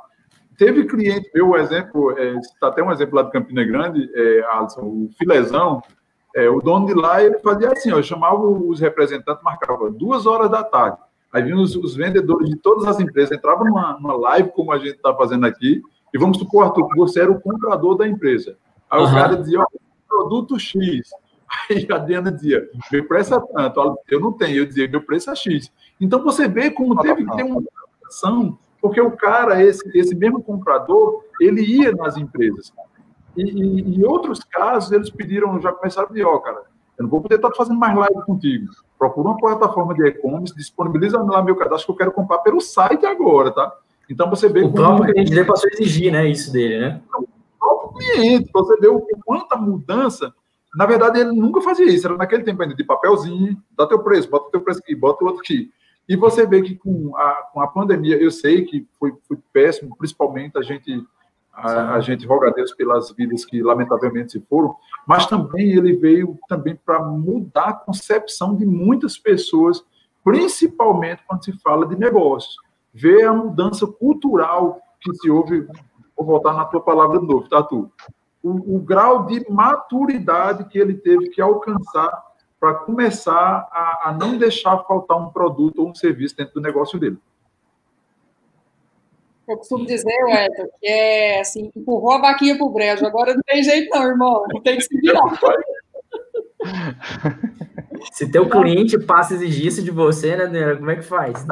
[0.58, 4.82] Teve cliente, meu exemplo, está é, até um exemplo lá de Campina Grande, é, Alisson,
[4.82, 5.80] o Filezão,
[6.34, 10.50] é, o dono de lá, ele fazia assim, ó, chamava os representantes, marcava duas horas
[10.50, 10.98] da tarde.
[11.32, 14.78] Aí vinham os, os vendedores de todas as empresas, entravam numa, numa live, como a
[14.78, 18.56] gente está fazendo aqui, e vamos supor, Arthur, que você era o comprador da empresa.
[18.90, 19.08] Aí uhum.
[19.08, 19.66] o cara dizia, ó,
[20.08, 21.10] produto X.
[21.70, 23.98] Aí a Diana dizia, meu preço é tanto.
[24.08, 25.70] Eu não tenho, eu dizia, meu preço é X.
[26.00, 30.42] Então você vê como teve que ter uma adaptação, porque o cara, esse, esse mesmo
[30.42, 32.72] comprador, ele ia nas empresas.
[33.38, 36.62] E, em outros casos, eles pediram, já começaram a pedir, ó, cara,
[36.98, 38.72] eu não vou poder estar fazendo mais live contigo.
[38.98, 43.06] Procura uma plataforma de e-commerce, disponibiliza lá meu cadastro que eu quero comprar pelo site
[43.06, 43.72] agora, tá?
[44.10, 44.64] Então você vê.
[44.64, 46.28] O próprio cliente dele passou a exigir, né?
[46.28, 47.00] Isso dele, né?
[47.14, 50.34] O próprio cliente, você vê o quanta mudança.
[50.74, 52.06] Na verdade, ele nunca fazia isso.
[52.06, 55.28] Era naquele tempo ainda de papelzinho, dá teu preço, bota teu preço aqui, bota o
[55.28, 55.70] outro aqui.
[56.08, 59.96] E você vê que com a, com a pandemia, eu sei que foi, foi péssimo,
[59.96, 61.04] principalmente a gente
[61.58, 65.94] a, a, gente roga a Deus pelas vidas que lamentavelmente se foram, mas também ele
[65.96, 69.84] veio também para mudar a concepção de muitas pessoas,
[70.22, 72.56] principalmente quando se fala de negócios.
[72.92, 75.66] Ver a mudança cultural que se houve,
[76.16, 77.90] vou voltar na tua palavra de novo, tá, tu?
[78.42, 82.10] O, o grau de maturidade que ele teve que alcançar
[82.60, 86.98] para começar a, a não deixar faltar um produto ou um serviço dentro do negócio
[86.98, 87.18] dele.
[89.48, 93.06] Eu costumo dizer, Wellington, que é assim, empurrou a vaquinha pro brejo.
[93.06, 94.44] Agora não tem jeito, não, irmão.
[94.62, 95.22] Tem que se virar.
[98.12, 100.76] Se teu cliente passa a exigir isso de você, né, Daniela?
[100.76, 101.44] Como é que faz?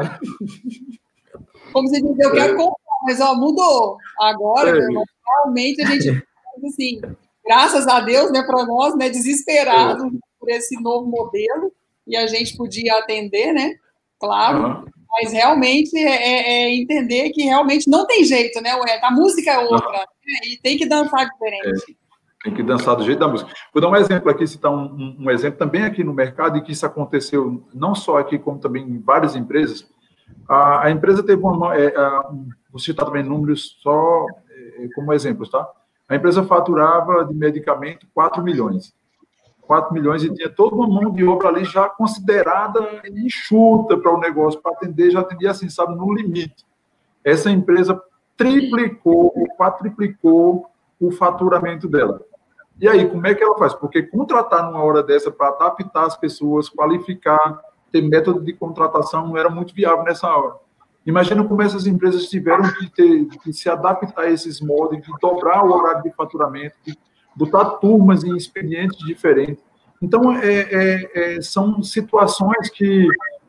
[1.73, 3.97] Como você diz, eu quero comprar, mas ó, mudou.
[4.21, 4.81] Agora, é.
[4.81, 6.25] realmente a gente,
[6.65, 7.01] assim,
[7.45, 10.19] graças a Deus, né, para nós, né, desesperados é.
[10.39, 11.73] por esse novo modelo,
[12.07, 13.75] e a gente podia atender, né?
[14.19, 14.59] Claro.
[14.59, 14.85] Uhum.
[15.19, 19.01] Mas realmente é, é, é, entender que realmente não tem jeito, né, Ué?
[19.03, 20.05] A música é outra, né?
[20.45, 21.93] e tem que dançar diferente.
[21.93, 22.07] É.
[22.45, 23.51] Tem que dançar do jeito da música.
[23.73, 26.73] Vou dar um exemplo aqui, citar um, um, exemplo também aqui no mercado, e que
[26.73, 29.89] isso aconteceu não só aqui, como também em várias empresas.
[30.49, 31.77] A, a empresa teve uma.
[31.77, 32.31] É, a,
[32.71, 35.67] vou citar também números só é, como exemplos, tá?
[36.09, 38.93] A empresa faturava de medicamento 4 milhões.
[39.67, 44.19] 4 milhões e tinha toda uma mão de obra ali já considerada enxuta para o
[44.19, 46.65] negócio, para atender, já atendia assim, sabe, no limite.
[47.25, 48.01] Essa empresa
[48.37, 50.67] triplicou ou quadriplicou
[51.01, 52.21] o faturamento dela.
[52.79, 53.75] E aí, como é que ela faz?
[53.75, 59.37] Porque contratar numa hora dessa para adaptar as pessoas, qualificar, ter método de contratação não
[59.37, 60.57] era muito viável nessa hora.
[61.07, 65.65] Imagina como essas empresas tiveram que, ter, que se adaptar a esses modos, de dobrar
[65.65, 66.99] o horário de faturamento, de
[67.37, 69.63] botar turmas em expedientes diferentes.
[70.03, 73.09] Então, é, é, é, são situações que,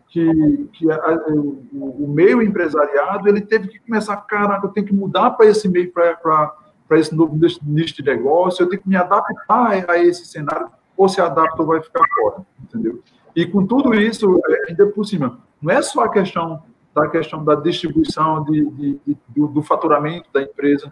[0.09, 4.93] que, que a, o, o, meio empresariado ele teve que começar, caraca, eu tenho que
[4.93, 6.53] mudar para esse meio, para
[6.91, 11.21] esse novo nicho de negócio, eu tenho que me adaptar a esse cenário, ou se
[11.21, 13.01] adapta ou vai ficar fora, entendeu?
[13.35, 16.63] E com tudo isso, é, ainda por cima, não é só a questão
[16.95, 20.91] da questão da distribuição de, de, de do, do, faturamento da empresa,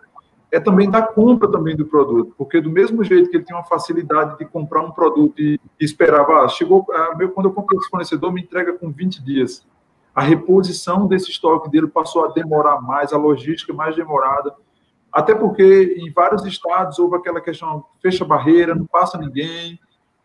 [0.56, 3.66] é também da compra também do produto, porque do mesmo jeito que ele tinha uma
[3.66, 7.90] facilidade de comprar um produto e, esperava, ah, chegou, ah, meu, quando eu comprei esse
[7.90, 9.68] fornecedor, me entrega com 20 dias.
[10.16, 14.56] A reposição desse estoque dele passou a demorar mais, a logística mais demorada,
[15.12, 19.78] até porque em vários estados houve aquela questão, fecha barreira, não passa ninguém,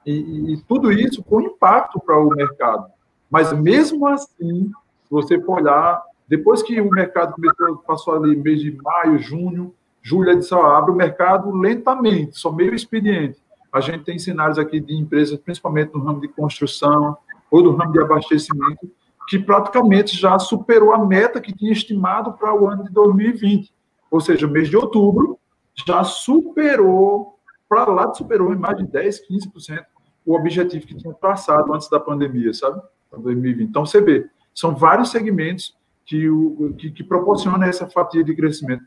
[0.07, 2.87] e, e tudo isso com impacto para o mercado.
[3.29, 4.71] Mas mesmo assim,
[5.11, 10.31] você for olhar, depois que o mercado começou, passou ali mês de maio, junho, julho,
[10.31, 13.39] ele só abre o mercado lentamente, só meio expediente.
[13.73, 17.17] A gente tem cenários aqui de empresas, principalmente no ramo de construção
[17.51, 18.91] ou do ramo de abastecimento,
[19.29, 23.73] que praticamente já superou a meta que tinha estimado para o ano de 2020
[24.11, 25.39] ou seja, mês de outubro,
[25.87, 29.85] já superou, para lá superou em mais de 10, 15%
[30.27, 32.83] o objetivo que tinha traçado antes da pandemia, sabe?
[33.11, 33.69] 2020.
[33.69, 38.85] Então, você vê, são vários segmentos que, o, que, que proporcionam essa fatia de crescimento.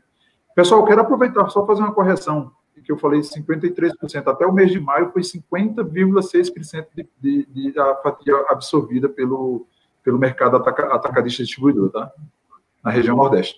[0.54, 2.52] Pessoal, quero aproveitar só fazer uma correção,
[2.84, 7.96] que eu falei 53%, até o mês de maio foi 50,6% de, de, de a
[7.96, 9.66] fatia absorvida pelo,
[10.02, 12.12] pelo mercado ataca, atacadista distribuidor, tá?
[12.84, 13.56] Na região Nordeste.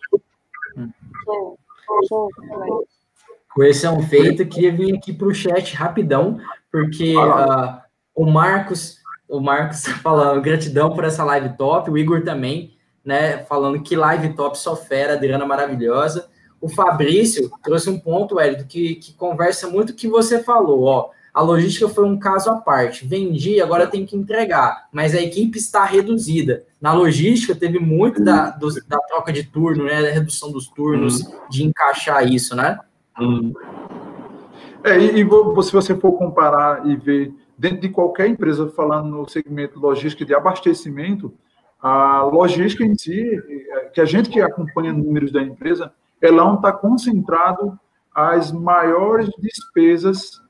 [3.53, 6.39] Com esse é um feito, queria vir aqui para o chat rapidão,
[6.71, 7.81] porque uh,
[8.15, 13.39] o Marcos, o Marcos tá falando gratidão por essa live top, o Igor também, né,
[13.45, 16.29] falando que live top só fera, Adriana maravilhosa.
[16.67, 21.11] O Fabrício trouxe um ponto, Hélio, que, que conversa muito que você falou, ó.
[21.33, 23.07] A logística foi um caso à parte.
[23.07, 26.65] Vendi, agora tem que entregar, mas a equipe está reduzida.
[26.81, 30.03] Na logística, teve muito da, do, da troca de turno, né?
[30.03, 31.39] Da redução dos turnos, hum.
[31.49, 32.81] de encaixar isso, né?
[33.21, 33.53] Hum.
[34.83, 39.29] É, e, e se você for comparar e ver dentro de qualquer empresa, falando no
[39.29, 41.33] segmento logística de abastecimento,
[41.81, 46.57] a logística em si, é, que a gente que acompanha números da empresa, ela não
[46.57, 47.79] está concentrado
[48.15, 50.41] as maiores despesas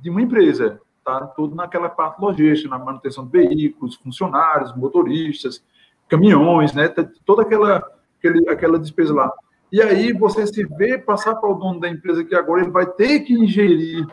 [0.00, 1.26] de uma empresa, tá?
[1.28, 5.64] Tudo naquela parte logística, na manutenção de veículos, funcionários, motoristas,
[6.08, 6.88] caminhões, né?
[7.24, 7.82] Toda aquela,
[8.18, 9.32] aquele, aquela despesa lá.
[9.72, 12.86] E aí você se vê passar para o dono da empresa que agora ele vai
[12.86, 14.06] ter que ingerir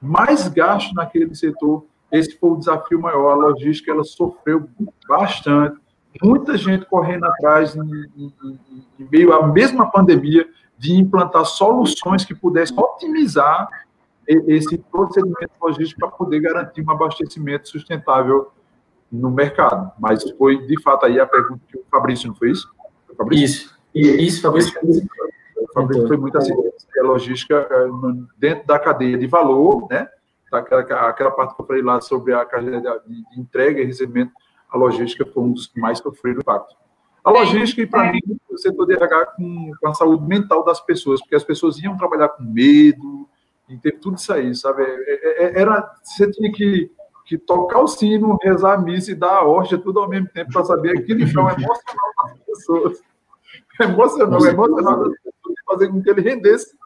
[0.00, 1.84] mais gasto naquele setor.
[2.10, 3.32] Esse foi o desafio maior.
[3.32, 4.68] A logística ela sofreu
[5.06, 5.78] bastante.
[6.22, 7.80] Muita gente correndo atrás, em,
[8.16, 8.32] em,
[8.98, 10.48] em meio à mesma pandemia,
[10.78, 13.68] de implantar soluções que pudessem otimizar
[14.26, 18.50] esse procedimento logístico para poder garantir um abastecimento sustentável
[19.10, 19.92] no mercado.
[19.98, 22.64] Mas foi, de fato, aí a pergunta que o Fabrício não fez?
[23.16, 23.70] Fabrício?
[23.94, 24.80] Isso, isso, Fabrício.
[25.56, 26.52] O Fabrício foi muito assim,
[26.98, 27.86] a logística é,
[28.36, 30.08] dentro da cadeia de valor, né?
[30.52, 34.32] Aquela, aquela parte que eu falei lá sobre a cadeia de entrega e recebimento,
[34.74, 36.74] a logística foi um dos que mais sofreram impacto.
[37.24, 38.20] A logística, e para mim,
[38.50, 41.96] o setor de RH com, com a saúde mental das pessoas, porque as pessoas iam
[41.96, 43.28] trabalhar com medo,
[43.68, 44.82] e teve tudo isso aí, sabe?
[44.82, 46.90] É, é, é, era, você tinha que,
[47.24, 50.52] que tocar o sino, rezar a missa e dar a hóstia tudo ao mesmo tempo
[50.52, 53.02] para saber aquele chão emocional das pessoas.
[53.80, 56.76] emocionou, emocionado de fazer com que ele rendesse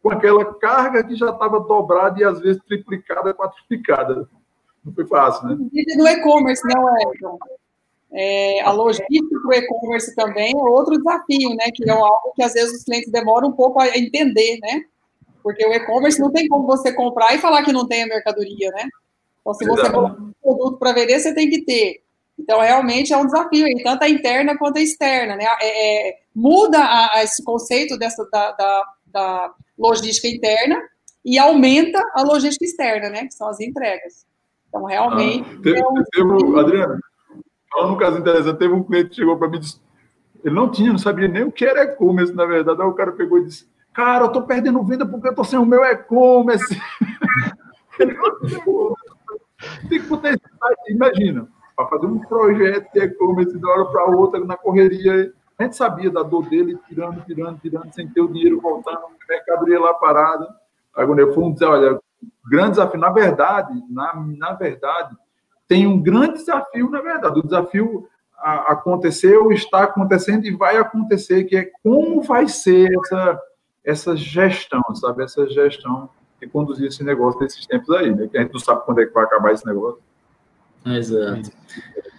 [0.00, 4.28] com aquela carga que já estava dobrada e às vezes triplicada, quadruplicada.
[4.88, 5.56] Não foi fácil, né?
[5.96, 7.02] No e-commerce, não é,
[8.12, 11.70] é, a logística para o e-commerce também é outro desafio, né?
[11.74, 14.82] Que é algo que às vezes os clientes demoram um pouco a entender, né?
[15.42, 18.70] Porque o e-commerce não tem como você comprar e falar que não tem a mercadoria,
[18.70, 18.88] né?
[19.40, 22.02] Então, se você colocar um produto para vender, você tem que ter.
[22.38, 25.44] Então, realmente é um desafio, tanto a interna quanto a externa, né?
[25.60, 30.80] É, é, muda a, a esse conceito dessa, da, da, da, logística interna
[31.24, 33.26] e aumenta a logística externa, né?
[33.26, 34.26] Que são as entregas.
[34.68, 35.48] Então, realmente.
[35.50, 35.94] Ah, teve, é um...
[35.94, 36.98] teve, Adriano,
[37.70, 39.80] falando um caso interessante, teve um cliente que chegou para mim e disse:
[40.44, 42.80] ele não tinha, não sabia nem o que era e-commerce, na verdade.
[42.80, 45.58] Aí o cara pegou e disse: Cara, eu tô perdendo venda porque eu tô sem
[45.58, 46.64] o meu e-commerce.
[49.88, 51.48] Tem que botar esse site, imagina
[51.78, 55.32] para fazer um projeto de e-commerce de uma hora para outra, na correria.
[55.56, 58.98] A gente sabia da dor dele, tirando, tirando, tirando, sem ter o dinheiro voltando,
[59.28, 60.48] mercadoria lá parada.
[60.96, 62.00] Aí quando eu fui dizer, olha,
[62.48, 65.16] grande desafio, na verdade, na, na verdade,
[65.66, 67.38] tem um grande desafio, na verdade.
[67.38, 68.08] O desafio
[68.38, 73.40] aconteceu, está acontecendo e vai acontecer, que é como vai ser essa,
[73.84, 75.24] essa gestão, sabe?
[75.24, 76.08] Essa gestão
[76.40, 78.28] de conduzir esse negócio nesses tempos aí, né?
[78.28, 80.00] Que a gente não sabe quando é que vai acabar esse negócio.
[80.86, 81.50] Exato.
[81.96, 82.17] É,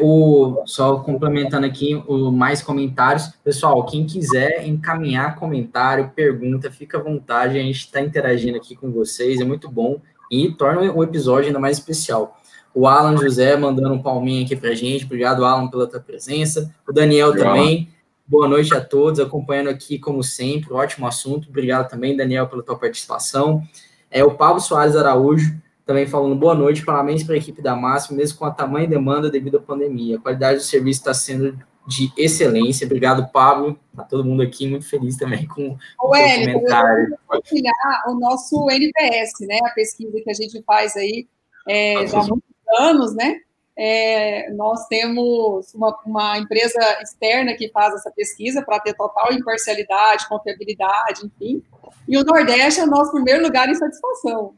[0.00, 3.28] o, só complementando aqui o mais comentários.
[3.44, 7.58] Pessoal, quem quiser encaminhar comentário, pergunta, fica à vontade.
[7.58, 11.58] A gente está interagindo aqui com vocês, é muito bom e torna o episódio ainda
[11.58, 12.40] mais especial.
[12.74, 15.04] O Alan José mandando um palminho aqui para gente.
[15.04, 16.74] Obrigado, Alan, pela tua presença.
[16.86, 17.54] O Daniel Legal.
[17.54, 17.88] também.
[18.26, 20.72] Boa noite a todos, acompanhando aqui, como sempre.
[20.72, 21.48] Ótimo assunto.
[21.48, 23.62] Obrigado também, Daniel, pela tua participação.
[24.10, 25.56] É o Pablo Soares Araújo
[25.86, 29.30] também falando boa noite, parabéns para a equipe da Máxima, mesmo com a tamanha demanda
[29.30, 30.16] devido à pandemia.
[30.16, 31.56] A qualidade do serviço está sendo
[31.86, 32.84] de excelência.
[32.84, 33.78] Obrigado, Pablo.
[33.94, 37.16] Tá todo mundo aqui muito feliz também com o comentário.
[37.28, 39.60] Compartilhar o nosso NPS, né?
[39.64, 41.28] A pesquisa que a gente faz aí
[41.68, 42.42] é, já há muitos
[42.80, 43.36] anos, né?
[43.78, 50.26] É, nós temos uma, uma, empresa externa que faz essa pesquisa para ter total imparcialidade,
[50.28, 51.62] confiabilidade, enfim.
[52.08, 54.54] E o Nordeste é o nosso primeiro lugar em satisfação.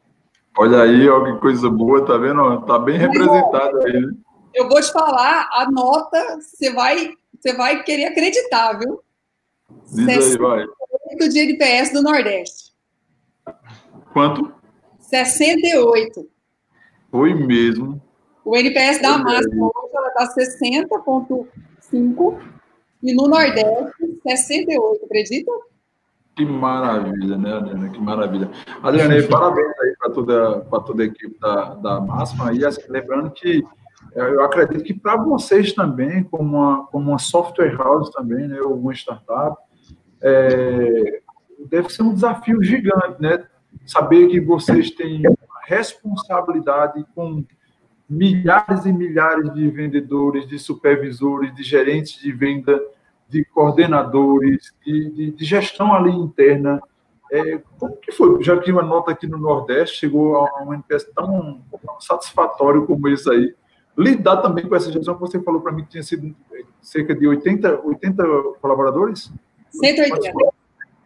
[0.60, 2.62] Olha aí, ó, que coisa boa, tá vendo?
[2.62, 4.12] Tá bem representado aí, né?
[4.52, 9.00] Eu vou te falar, a nota, você vai, você vai querer acreditar, viu?
[9.86, 10.66] Diz aí, vai.
[11.28, 12.72] de NPS do Nordeste.
[14.12, 14.52] Quanto?
[14.98, 16.28] 68.
[17.12, 18.02] Foi mesmo.
[18.44, 22.40] O NPS da máxima hoje ela está 60,5
[23.04, 25.52] e no Nordeste 68, acredita?
[26.38, 27.88] Que maravilha, né, Adriana?
[27.88, 28.48] Que maravilha.
[28.80, 32.52] Adriana, parabéns aí para toda, toda a equipe da, da Máxima.
[32.52, 33.60] E assim, lembrando que
[34.14, 38.60] é, eu acredito que para vocês também, como uma, como uma software house também, né,
[38.60, 39.60] ou uma startup,
[40.22, 41.22] é,
[41.68, 43.44] deve ser um desafio gigante, né?
[43.84, 45.22] Saber que vocês têm
[45.66, 47.44] responsabilidade com
[48.08, 52.80] milhares e milhares de vendedores, de supervisores, de gerentes de venda,
[53.28, 56.80] de coordenadores, de, de, de gestão ali interna.
[57.30, 58.42] É, como que foi?
[58.42, 63.06] Já que uma nota aqui no Nordeste chegou a um NPS tão, tão satisfatório como
[63.08, 63.54] isso aí.
[63.96, 66.34] Lidar também com essa gestão que você falou para mim que tinha sido
[66.80, 68.24] cerca de 80, 80
[68.60, 69.30] colaboradores?
[69.70, 70.32] 180.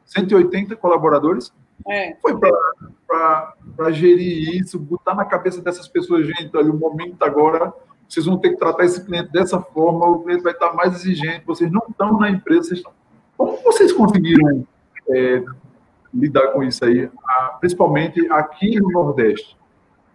[0.05, 1.53] 180 colaboradores?
[1.89, 2.14] É.
[2.20, 7.73] Foi para gerir isso, botar na cabeça dessas pessoas, gente, olha, o momento agora
[8.13, 11.47] vocês vão ter que tratar esse cliente dessa forma, o cliente vai estar mais exigente,
[11.47, 12.93] vocês não estão na empresa, vocês estão...
[13.39, 14.67] Como vocês conseguiram
[15.09, 15.43] é,
[16.13, 17.09] lidar com isso aí,
[17.59, 19.57] principalmente aqui no Nordeste?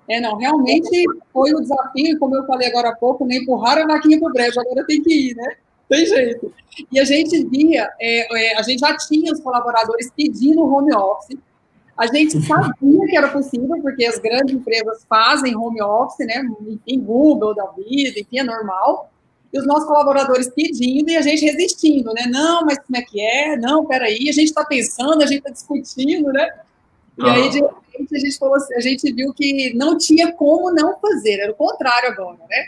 [0.07, 3.85] É, não, realmente foi um desafio, como eu falei agora há pouco, nem né, empurraram
[3.85, 5.55] a vaquinha para o brejo, agora tem que ir, né?
[5.89, 6.53] Tem jeito.
[6.91, 11.37] E a gente via, é, é, a gente já tinha os colaboradores pedindo home office,
[11.97, 16.47] a gente sabia que era possível, porque as grandes empresas fazem home office, né?
[16.67, 19.11] Enfim, Google da vida, enfim, é normal.
[19.51, 22.27] E os nossos colaboradores pedindo e a gente resistindo, né?
[22.29, 23.57] Não, mas como é que é?
[23.57, 26.47] Não, peraí, a gente está pensando, a gente está discutindo, né?
[27.17, 27.29] E uhum.
[27.29, 30.99] aí, de repente, a gente, falou assim, a gente viu que não tinha como não
[30.99, 32.67] fazer, era o contrário agora, né?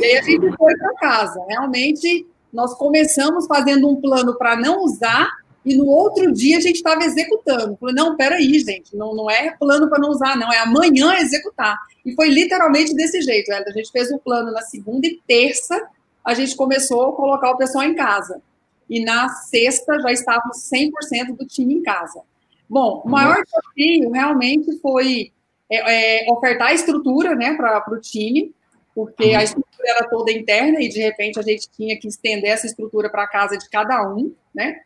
[0.00, 1.40] E aí a gente foi para casa.
[1.48, 5.30] Realmente, nós começamos fazendo um plano para não usar
[5.68, 7.76] e no outro dia a gente estava executando.
[7.76, 11.76] Falei, não, peraí, gente, não, não é plano para não usar, não, é amanhã executar.
[12.06, 15.78] E foi literalmente desse jeito, A gente fez o um plano na segunda e terça,
[16.24, 18.40] a gente começou a colocar o pessoal em casa.
[18.88, 22.22] E na sexta já estávamos 100% do time em casa.
[22.66, 25.32] Bom, o maior desafio realmente foi
[25.70, 28.54] é, é, ofertar estrutura né, para o time,
[28.94, 32.66] porque a estrutura era toda interna e de repente a gente tinha que estender essa
[32.66, 34.80] estrutura para a casa de cada um, né?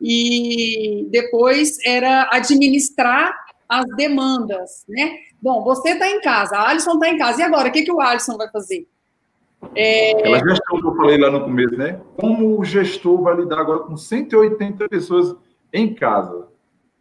[0.00, 3.34] E depois era administrar
[3.68, 5.18] as demandas, né?
[5.40, 7.92] Bom, você está em casa, a Alisson está em casa, e agora, o que, que
[7.92, 8.86] o Alisson vai fazer?
[9.74, 10.12] É...
[10.12, 12.00] Aquela gestão que eu falei lá no começo, né?
[12.16, 15.36] Como o gestor vai lidar agora com 180 pessoas
[15.72, 16.48] em casa?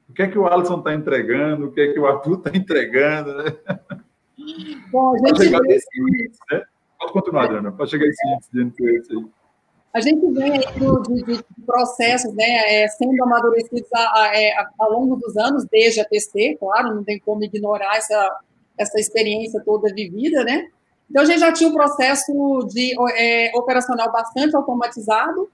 [0.09, 1.67] O que é que o Alisson está entregando?
[1.67, 3.33] O que é que o Arthur está entregando?
[3.35, 3.55] Né?
[4.91, 6.63] Bom, a gente chegar nesse índice, né?
[6.99, 9.25] Pode continuar, Adriana, pode chegar esse índice de NPS aí.
[9.93, 14.91] A gente vem aí de, de, processos né, é, sendo amadurecidos a, a, é, ao
[14.91, 18.39] longo dos anos, desde a TC, claro, não tem como ignorar essa,
[18.77, 20.67] essa experiência toda vivida, né?
[21.09, 22.31] Então, a gente já tinha um processo
[22.71, 25.49] de é, operacional bastante automatizado.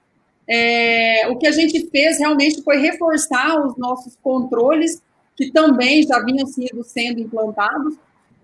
[0.46, 5.02] É, o que a gente fez realmente foi reforçar os nossos controles,
[5.34, 7.94] que também já vinham sido sendo implantados.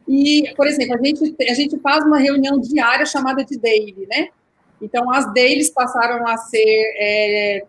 [0.09, 4.29] E, por exemplo, a gente, a gente faz uma reunião diária chamada de daily, né?
[4.83, 7.65] Então, as dailies passaram a ser é,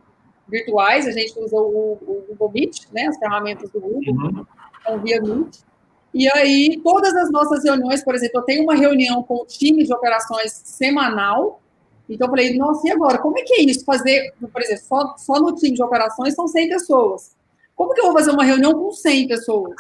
[0.48, 3.06] virtuais, a gente usa o, o, Google Meet, né?
[3.06, 4.46] As ferramentas do Google, uhum.
[4.82, 5.60] então, via Meet.
[6.14, 9.84] E aí, todas as nossas reuniões, por exemplo, eu tenho uma reunião com o time
[9.84, 11.62] de operações semanal.
[12.10, 13.20] Então, eu falei, nossa, e agora?
[13.20, 13.86] Como é que é isso?
[13.86, 17.36] Fazer, por exemplo, só, só no time de operações são 100 pessoas.
[17.76, 19.76] Como que eu vou fazer uma reunião com 100 pessoas?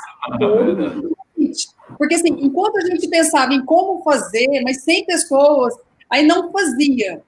[1.98, 5.76] Porque, assim, enquanto a gente pensava em como fazer, mas 100 pessoas,
[6.14, 7.22] aí não fazia.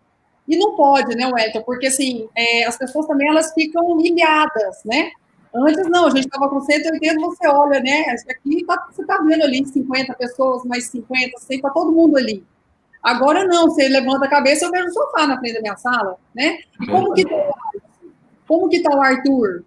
[0.47, 1.63] E não pode, né, Wellington?
[1.63, 5.09] Porque, assim, é, as pessoas também, elas ficam ilhadas, né?
[5.53, 8.03] Antes, não, a gente estava com 180, você olha, né?
[8.29, 12.43] Aqui tá, você está vendo ali 50 pessoas, mais 50, 100, está todo mundo ali.
[13.01, 16.17] Agora não, você levanta a cabeça, eu vejo o sofá na frente da minha sala,
[16.35, 16.59] né?
[16.81, 17.53] E como que tá,
[18.47, 19.63] como que tá o Arthur?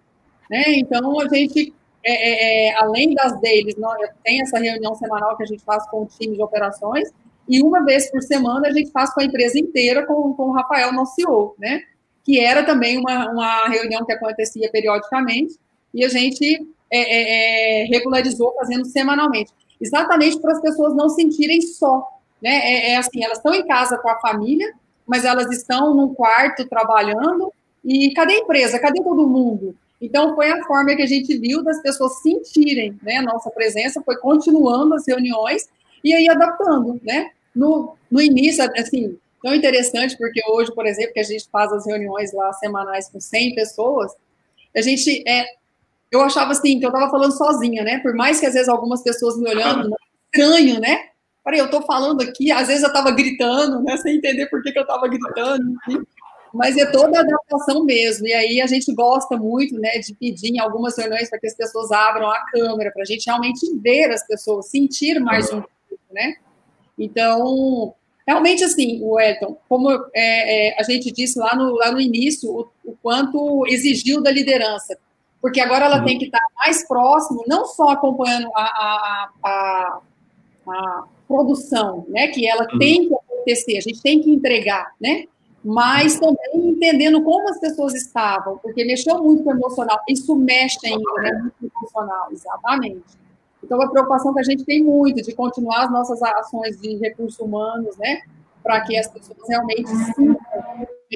[0.49, 0.63] Né?
[0.75, 3.75] Então, a gente, é, é, é além das deles,
[4.23, 7.11] tem essa reunião semanal que a gente faz com o time de operações,
[7.49, 10.51] e uma vez por semana a gente faz com a empresa inteira, com, com o
[10.51, 11.81] Rafael, nosso CEO, né?
[12.23, 15.55] Que era também uma, uma reunião que acontecia periodicamente,
[15.91, 21.59] e a gente é, é, é, regularizou fazendo semanalmente, exatamente para as pessoas não sentirem
[21.59, 22.07] só,
[22.39, 22.51] né?
[22.51, 24.71] É, é, assim, elas estão em casa com a família,
[25.07, 27.51] mas elas estão num quarto trabalhando
[27.83, 28.77] e cadê a empresa?
[28.77, 29.75] Cadê todo mundo?
[29.99, 34.03] Então foi a forma que a gente viu das pessoas sentirem, né, a nossa presença,
[34.03, 35.67] foi continuando as reuniões
[36.03, 37.31] e aí adaptando, né?
[37.59, 41.85] No, no início, assim, tão interessante, porque hoje, por exemplo, que a gente faz as
[41.85, 44.13] reuniões lá semanais com 100 pessoas,
[44.75, 45.45] a gente é,
[46.09, 47.99] eu achava assim, que eu estava falando sozinha, né?
[47.99, 49.93] Por mais que às vezes algumas pessoas me olhando,
[50.25, 51.09] estranho, né?
[51.43, 53.97] Peraí, eu estou falando aqui, às vezes eu estava gritando, né?
[53.97, 56.01] Sem entender por que, que eu estava gritando, enfim.
[56.53, 58.25] Mas é toda a adaptação mesmo.
[58.25, 61.55] E aí a gente gosta muito, né, de pedir em algumas reuniões para que as
[61.55, 66.03] pessoas abram a câmera, para a gente realmente ver as pessoas, sentir mais um pouco,
[66.11, 66.35] né?
[66.99, 67.93] Então,
[68.27, 72.49] realmente assim, o Elton, como é, é, a gente disse lá no, lá no início,
[72.51, 74.97] o, o quanto exigiu da liderança
[75.41, 76.05] porque agora ela uhum.
[76.05, 79.99] tem que estar mais próximo, não só acompanhando a, a, a,
[80.67, 82.79] a produção, né, que ela uhum.
[82.79, 85.25] tem que acontecer, a gente tem que entregar, né,
[85.63, 90.85] mas também entendendo como as pessoas estavam, porque mexeu muito com o emocional, isso mexe
[90.85, 93.19] ainda, né, muito emocional, exatamente.
[93.63, 97.39] Então, a preocupação que a gente tem muito de continuar as nossas ações de recursos
[97.39, 98.21] humanos, né,
[98.63, 100.37] para que as pessoas realmente sintam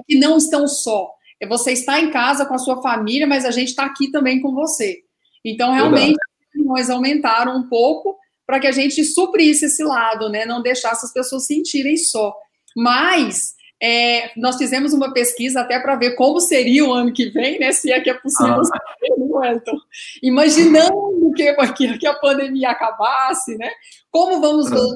[0.07, 3.51] que não estão só, é você estar em casa com a sua família, mas a
[3.51, 5.03] gente está aqui também com você.
[5.45, 6.17] Então, realmente,
[6.55, 10.45] nós aumentaram um pouco para que a gente suprisse esse lado, né?
[10.45, 12.35] Não deixasse as pessoas sentirem só.
[12.75, 13.53] Mas
[13.85, 17.73] é, nós fizemos uma pesquisa até para ver como seria o ano que vem, né?
[17.73, 18.63] Se é que é possível ah.
[18.63, 19.77] saber, Wellington.
[20.23, 23.69] Imaginando que, que, a pandemia acabasse, né?
[24.09, 24.95] Como vamos ah.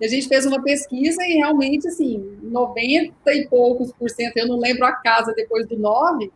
[0.00, 4.48] E a gente fez uma pesquisa e realmente, assim, 90 e poucos por cento, eu
[4.48, 6.32] não lembro a casa depois do 9,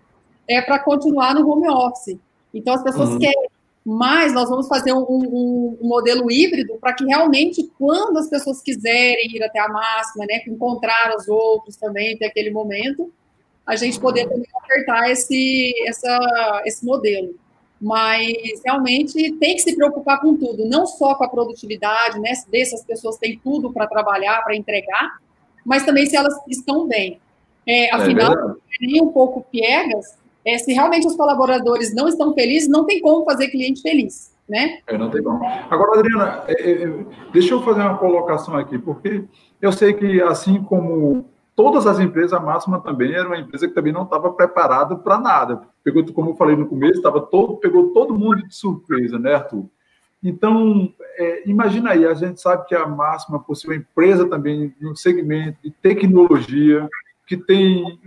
[0.47, 2.17] é para continuar no home office.
[2.53, 3.19] Então, as pessoas uhum.
[3.19, 3.51] querem.
[3.85, 8.63] Mas nós vamos fazer um, um, um modelo híbrido para que realmente, quando as pessoas
[8.63, 13.13] quiserem ir até a máxima, né, encontrar os outros também, ter aquele momento,
[13.67, 17.35] a gente poder também ofertar esse, essa, esse modelo
[17.85, 22.33] mas realmente tem que se preocupar com tudo, não só com a produtividade, né?
[22.51, 25.19] Ver se as pessoas têm tudo para trabalhar, para entregar,
[25.65, 27.21] mas também se elas estão bem.
[27.67, 32.35] É, é afinal, é nem um pouco piegas, é, se realmente os colaboradores não estão
[32.35, 34.81] felizes, não tem como fazer cliente feliz, né?
[34.87, 35.45] É, não tem como.
[35.71, 39.25] Agora, Adriana, é, é, deixa eu fazer uma colocação aqui, porque
[39.61, 41.25] eu sei que assim como
[41.57, 45.19] todas as empresas, a Máxima também era uma empresa que também não estava preparada para
[45.19, 45.63] nada.
[45.83, 49.67] Pegou, como eu falei no começo, estava todo, pegou todo mundo de surpresa, né, Arthur?
[50.23, 54.97] Então, é, imagina aí, a gente sabe que a Máxima possui uma empresa também no
[54.97, 56.89] segmento de tecnologia,
[57.27, 58.01] que tem,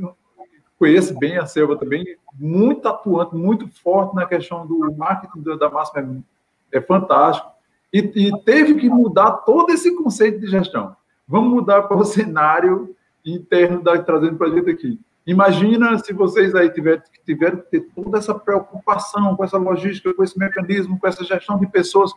[0.77, 6.23] conhece bem a Selva também, muito atuante, muito forte na questão do marketing da Máxima,
[6.71, 7.49] é, é fantástico,
[7.91, 10.95] e, e, teve que mudar todo esse conceito de gestão.
[11.27, 14.99] Vamos mudar para o cenário interno da, trazendo para a gente aqui.
[15.25, 20.23] Imagina se vocês aí tiverem, tiverem que ter toda essa preocupação com essa logística, com
[20.23, 22.13] esse mecanismo, com essa gestão de pessoas,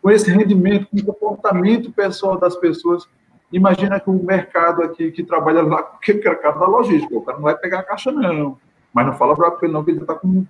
[0.00, 3.08] com esse rendimento, com o comportamento pessoal das pessoas.
[3.52, 7.22] Imagina que o mercado aqui que trabalha lá, que é o mercado da logística, o
[7.22, 8.58] cara não vai pegar a caixa, não.
[8.92, 10.46] Mas não fala para ele, não, que ele está com,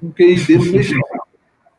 [0.00, 1.00] com o QI dele.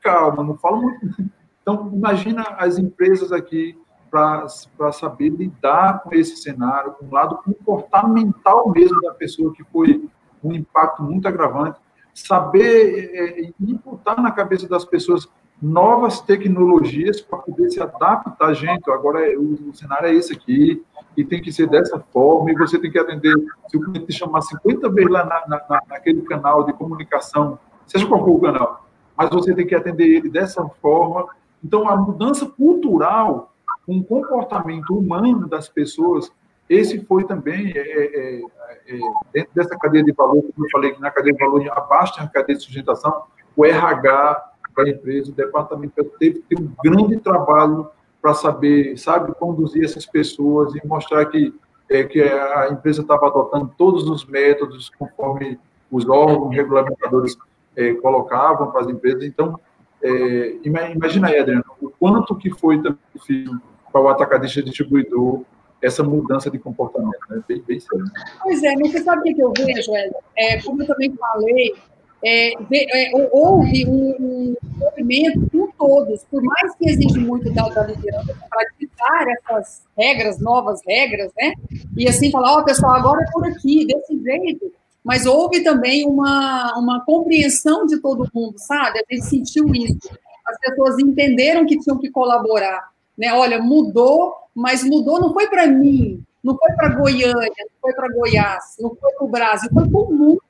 [0.02, 1.32] Calma, não fala muito.
[1.62, 3.78] Então, imagina as empresas aqui
[4.10, 4.48] para
[4.92, 10.10] saber lidar com esse cenário, com o lado comportamental mesmo da pessoa, que foi
[10.44, 11.80] um impacto muito agravante,
[12.14, 15.30] saber é, é imputar na cabeça das pessoas
[15.62, 20.84] novas tecnologias para poder se adaptar, gente, agora é, o, o, cenário é esse aqui,
[21.16, 23.34] e tem que ser dessa forma, e você tem que atender,
[23.68, 28.08] se o cliente te chamar 50 vezes lá na, na, naquele canal de comunicação, seja
[28.08, 31.28] qual for o canal, mas você tem que atender ele dessa forma,
[31.64, 33.52] então a mudança cultural
[33.88, 36.32] o comportamento humano das pessoas,
[36.70, 38.42] esse foi também, é, é, é,
[38.88, 39.00] é,
[39.34, 42.28] dentro dessa cadeia de valor, como eu falei, que na cadeia de valor, abaixo da
[42.28, 43.24] cadeia de sustentação,
[43.56, 47.90] o RH para a empresa, o departamento teve que ter um grande trabalho
[48.22, 51.54] para saber, sabe, conduzir essas pessoas e mostrar que,
[51.90, 55.60] é, que a empresa estava adotando todos os métodos conforme
[55.92, 57.38] os órgãos regulamentadores
[57.76, 59.24] é, colocavam para as empresas.
[59.24, 59.60] Então,
[60.02, 62.82] é, imagina aí, Adriano, o quanto que foi
[63.14, 63.60] difícil
[63.92, 65.42] para o atacadista distribuidor
[65.82, 67.42] essa mudança de comportamento, né?
[67.48, 68.06] Bem, bem sério.
[68.44, 70.14] Pois é, mas você sabe o que eu vejo, Ed?
[70.38, 71.76] É, como eu também falei,
[72.24, 78.36] é, é, houve um, movimento com todos, por mais que exige muito da, da liderança
[78.50, 81.54] para ditar essas regras, novas regras, né?
[81.98, 84.72] E assim falar, ó, oh, pessoal, agora é por aqui, desse jeito.
[85.04, 89.00] Mas houve também uma, uma compreensão de todo mundo, sabe?
[89.00, 90.10] A gente sentiu isso.
[90.46, 92.92] As pessoas entenderam que tinham que colaborar
[93.22, 93.32] né?
[93.34, 98.14] Olha, mudou, mas mudou não foi para mim, não foi para Goiânia, não foi para
[98.14, 100.42] Goiás, não foi para o Brasil, foi para o mundo,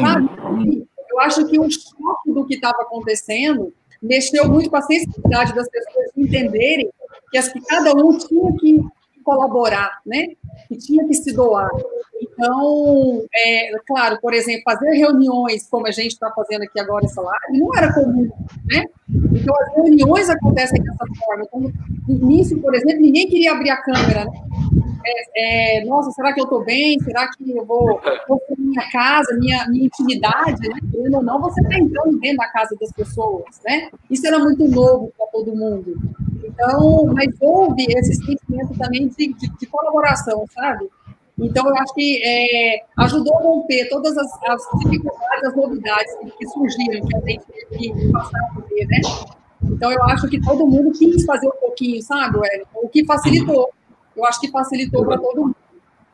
[0.00, 0.86] sabe?
[1.10, 3.72] Eu acho que o choque do que estava acontecendo
[4.02, 6.90] mexeu muito com a sensibilidade das pessoas entenderem
[7.30, 8.84] que, as, que cada um tinha que
[9.24, 10.28] colaborar, né?
[10.68, 11.70] Que tinha que se doar.
[12.20, 17.22] Então, é, claro, por exemplo, fazer reuniões como a gente está fazendo aqui agora essa
[17.50, 18.30] não era comum,
[18.66, 18.84] né?
[19.08, 21.44] Então, as reuniões acontecem dessa forma.
[21.44, 21.60] Então,
[22.08, 24.32] no início, por exemplo, ninguém queria abrir a câmera, né?
[25.06, 26.98] É, é, nossa, será que eu estou bem?
[27.00, 30.78] Será que eu vou, vou minha casa, minha, minha intimidade, né?
[31.12, 33.90] Ou não, você está entrando dentro da casa das pessoas, né?
[34.10, 35.94] Isso era muito novo para todo mundo.
[36.42, 40.88] Então, mas houve esse sentimento também de, de, de colaboração, sabe?
[41.38, 46.46] Então, eu acho que é, ajudou a romper todas as, as, dificuldades, as novidades que,
[46.48, 49.00] surgiram, que a gente teve que passar a viver, né?
[49.64, 52.80] Então, eu acho que todo mundo quis fazer um pouquinho, sabe, Wellington?
[52.82, 53.70] O que facilitou.
[54.16, 55.56] Eu acho que facilitou para todo mundo.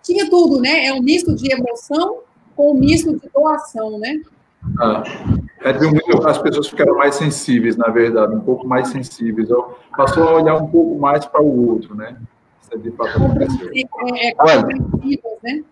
[0.02, 0.86] Tinha tudo, né?
[0.86, 2.20] É um misto de emoção
[2.56, 4.20] com um misto de doação, né?
[4.78, 5.02] Ah,
[5.62, 5.70] é,
[6.28, 9.48] as pessoas ficaram mais sensíveis, na verdade, um pouco mais sensíveis.
[9.96, 12.16] Passou a olhar um pouco mais para o outro, né?
[12.62, 13.70] Isso é de fato aconteceu.
[14.16, 14.62] É, é,
[15.42, 15.64] né?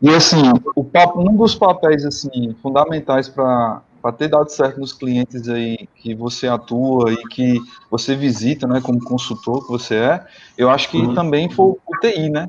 [0.00, 0.42] E assim,
[0.76, 0.86] o,
[1.16, 3.80] um dos papéis assim fundamentais para
[4.12, 9.02] ter dado certo nos clientes aí que você atua e que você visita, né, como
[9.02, 10.26] consultor que você é,
[10.58, 11.14] eu acho que uhum.
[11.14, 12.48] também foi o TI, né?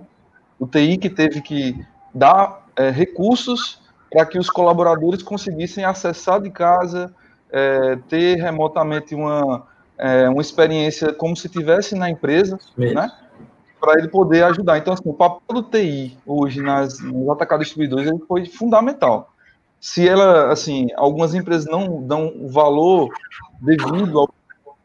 [0.59, 1.79] O TI que teve que
[2.13, 3.81] dar é, recursos
[4.11, 7.13] para que os colaboradores conseguissem acessar de casa,
[7.51, 9.65] é, ter remotamente uma,
[9.97, 12.95] é, uma experiência como se tivesse na empresa, Mesmo.
[12.95, 13.11] né?
[13.79, 14.77] Para ele poder ajudar.
[14.77, 19.34] Então, assim, o papel do TI hoje nas, nos atacados distribuidores ele foi fundamental.
[19.85, 23.07] Se ela, assim, algumas empresas não dão o valor
[23.61, 24.29] devido ao,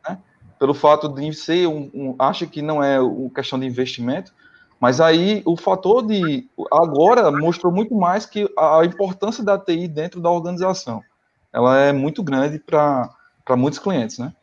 [0.06, 0.18] né,
[0.58, 4.30] pelo fato de ser um, um acha que não é uma questão de investimento,
[4.78, 10.20] mas aí o fator de agora mostrou muito mais que a importância da TI dentro
[10.20, 11.02] da organização.
[11.50, 13.08] Ela é muito grande para
[13.56, 14.34] muitos clientes, né?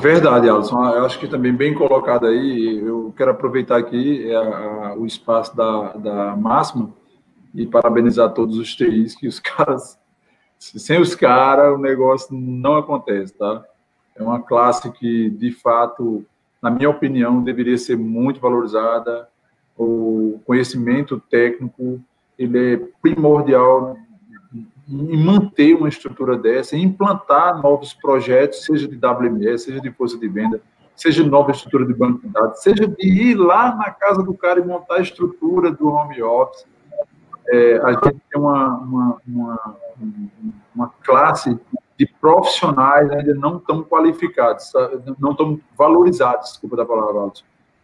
[0.00, 0.84] Verdade, Alisson.
[0.86, 2.82] Eu acho que também bem colocado aí.
[2.84, 7.00] Eu quero aproveitar aqui é, a, o espaço da, da Máxima
[7.54, 9.98] e parabenizar todos os TIs que os caras,
[10.58, 13.64] sem os caras, o negócio não acontece, tá?
[14.14, 16.24] É uma classe que, de fato,
[16.62, 19.28] na minha opinião, deveria ser muito valorizada.
[19.76, 22.00] O conhecimento técnico
[22.38, 23.96] ele é primordial
[24.88, 30.18] em manter uma estrutura dessa, em implantar novos projetos, seja de WMS, seja de força
[30.18, 30.60] de venda,
[30.94, 34.34] seja de nova estrutura de banco de dados, seja de ir lá na casa do
[34.34, 36.66] cara e montar a estrutura do home office.
[37.48, 39.76] É, a gente tem uma, uma, uma,
[40.74, 41.58] uma classe
[41.98, 44.72] de profissionais ainda não tão qualificados,
[45.18, 47.32] não tão valorizados, desculpa da palavra,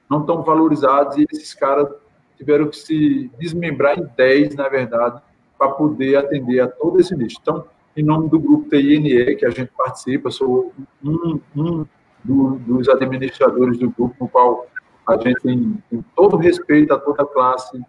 [0.09, 1.89] não tão valorizados, e esses caras
[2.37, 5.21] tiveram que se desmembrar em 10, na verdade,
[5.59, 7.37] para poder atender a todo esse nicho.
[7.43, 7.65] Então,
[7.97, 11.85] em nome do grupo TINE, que a gente participa, sou um, um
[12.25, 14.67] do, dos administradores do grupo, no qual
[15.07, 17.81] a gente tem, tem todo respeito a toda a classe.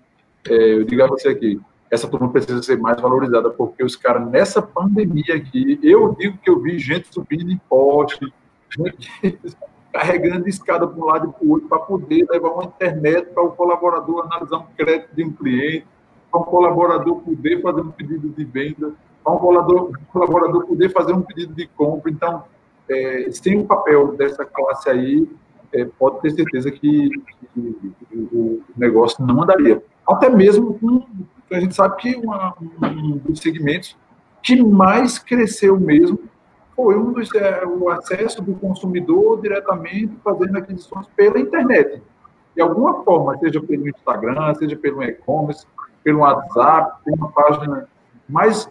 [0.49, 1.59] É, eu digo a você aqui,
[1.91, 6.49] essa turma precisa ser mais valorizada, porque os caras, nessa pandemia aqui, eu digo que
[6.49, 8.31] eu vi gente subindo em poste,
[8.69, 9.09] gente
[9.91, 13.43] carregando escada para um lado e para o outro, para poder levar uma internet para
[13.43, 15.87] o colaborador analisar um crédito de um cliente,
[16.31, 18.93] para um colaborador poder fazer um pedido de venda,
[19.23, 22.11] para um colaborador, um colaborador poder fazer um pedido de compra.
[22.11, 22.43] Então,
[22.89, 25.27] é, sem o papel dessa classe aí,
[25.73, 27.09] é, pode ter certeza que,
[27.53, 29.81] que, o negócio não andaria.
[30.09, 31.05] Até mesmo com,
[31.51, 33.95] a gente sabe que uma, um dos segmentos
[34.41, 36.19] que mais cresceu mesmo
[36.75, 42.01] foi um dos, é, o acesso do consumidor diretamente fazendo aquisições pela internet.
[42.55, 45.67] De alguma forma, seja pelo Instagram, seja pelo e-commerce,
[46.03, 47.87] pelo WhatsApp, uma página.
[48.27, 48.69] Mas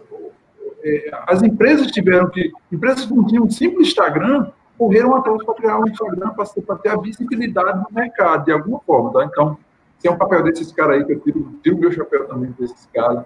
[0.83, 2.51] é, as empresas tiveram que.
[2.71, 6.89] Empresas que não tinham um simples Instagram correram atrás para criar um Instagram para ter
[6.89, 9.11] a visibilidade no mercado, de alguma forma.
[9.13, 9.25] Tá?
[9.25, 9.57] Então,
[9.99, 12.51] se é um papel desses caras aí, que eu tiro, tiro o meu chapéu também
[12.57, 13.25] desses caras,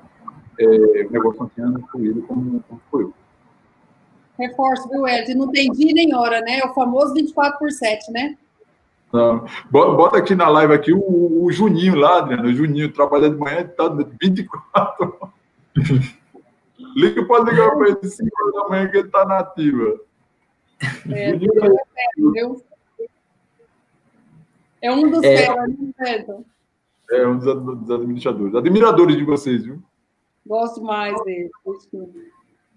[0.60, 3.10] é, o negócio continuando fluido como, como foi.
[4.38, 5.34] Reforço, viu, Ed?
[5.36, 6.60] Não tem dia nem hora, né?
[6.60, 8.36] É o famoso 24 por 7, né?
[9.12, 9.46] Não.
[9.70, 12.50] Bota aqui na live aqui o, o Juninho lá, Adriano.
[12.50, 13.88] O Juninho trabalha de manhã, tá
[14.20, 15.32] 24
[16.96, 20.00] Liga, pode ligar para ele 5 horas da manhã que ele tá na ativa.
[21.12, 21.38] É, é,
[24.82, 25.48] é um dos é,
[25.98, 26.26] né,
[27.12, 28.56] É um dos administradores.
[28.56, 29.82] Admiradores de vocês, viu?
[30.45, 31.49] Gosto mais dele.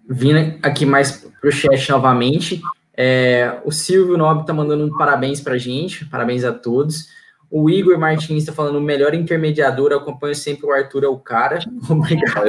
[0.09, 2.61] Vindo aqui mais para o chat novamente.
[2.95, 7.09] É, o Silvio Nobre está mandando um parabéns para a gente, parabéns a todos.
[7.49, 11.59] O Igor Martins está falando, o melhor intermediador, acompanho sempre o Arthur, é o cara.
[11.89, 12.47] Obrigado.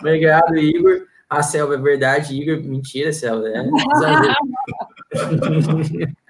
[0.00, 1.02] Obrigado, Igor.
[1.28, 2.62] A Selva é verdade, Igor.
[2.62, 3.48] Mentira, Selva.
[3.48, 3.64] É,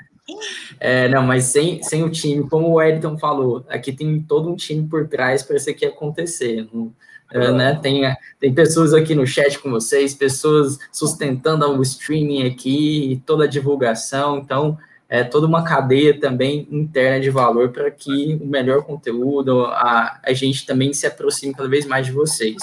[0.78, 4.56] é, não, mas sem, sem o time, como o Edson falou, aqui tem todo um
[4.56, 6.68] time por trás para isso aqui acontecer.
[6.72, 6.92] Não,
[7.32, 7.78] é, né?
[7.82, 8.02] Tem,
[8.38, 14.38] tem pessoas aqui no chat com vocês, pessoas sustentando o streaming aqui, toda a divulgação,
[14.38, 14.78] então
[15.08, 20.32] é toda uma cadeia também interna de valor para que o melhor conteúdo, a, a
[20.32, 22.56] gente também se aproxime cada vez mais de vocês.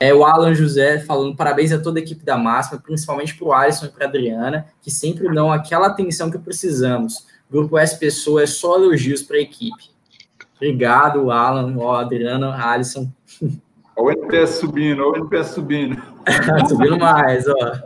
[0.00, 3.52] É, o Alan José falando parabéns a toda a equipe da Máxima, principalmente para o
[3.52, 7.26] Alisson e para a Adriana, que sempre dão aquela atenção que precisamos.
[7.50, 9.90] Grupo S Pessoa é só elogios para a equipe.
[10.56, 13.10] Obrigado, Alan, ó, Adriana, Alisson.
[13.96, 16.00] Olha o NPS subindo, olha o NPS subindo.
[16.68, 17.82] subindo mais, ó.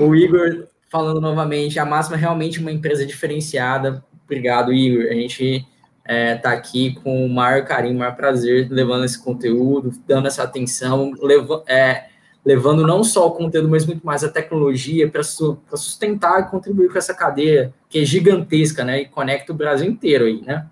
[0.00, 4.04] O Igor falando novamente, a Máxima é realmente uma empresa diferenciada.
[4.24, 5.10] Obrigado, Igor.
[5.10, 5.66] A gente
[6.04, 10.42] é, tá aqui com o maior carinho, o maior prazer, levando esse conteúdo, dando essa
[10.42, 12.08] atenção, levando, é,
[12.44, 16.90] levando não só o conteúdo, mas muito mais a tecnologia para su sustentar e contribuir
[16.90, 19.02] com essa cadeia que é gigantesca, né?
[19.02, 20.66] E conecta o Brasil inteiro aí, né?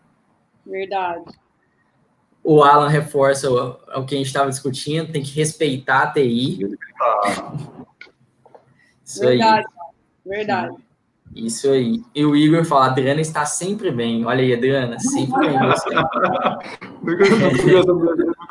[0.67, 1.41] Verdade
[2.43, 6.77] o Alan reforça o, o que a gente estava discutindo, tem que respeitar a TI.
[9.05, 10.25] Isso verdade, aí.
[10.25, 10.77] verdade.
[11.35, 12.03] Isso aí.
[12.15, 14.25] E o Igor fala, Adriana está sempre bem.
[14.27, 15.59] Olha aí, Adriana, sempre bem.
[17.03, 17.25] Nunca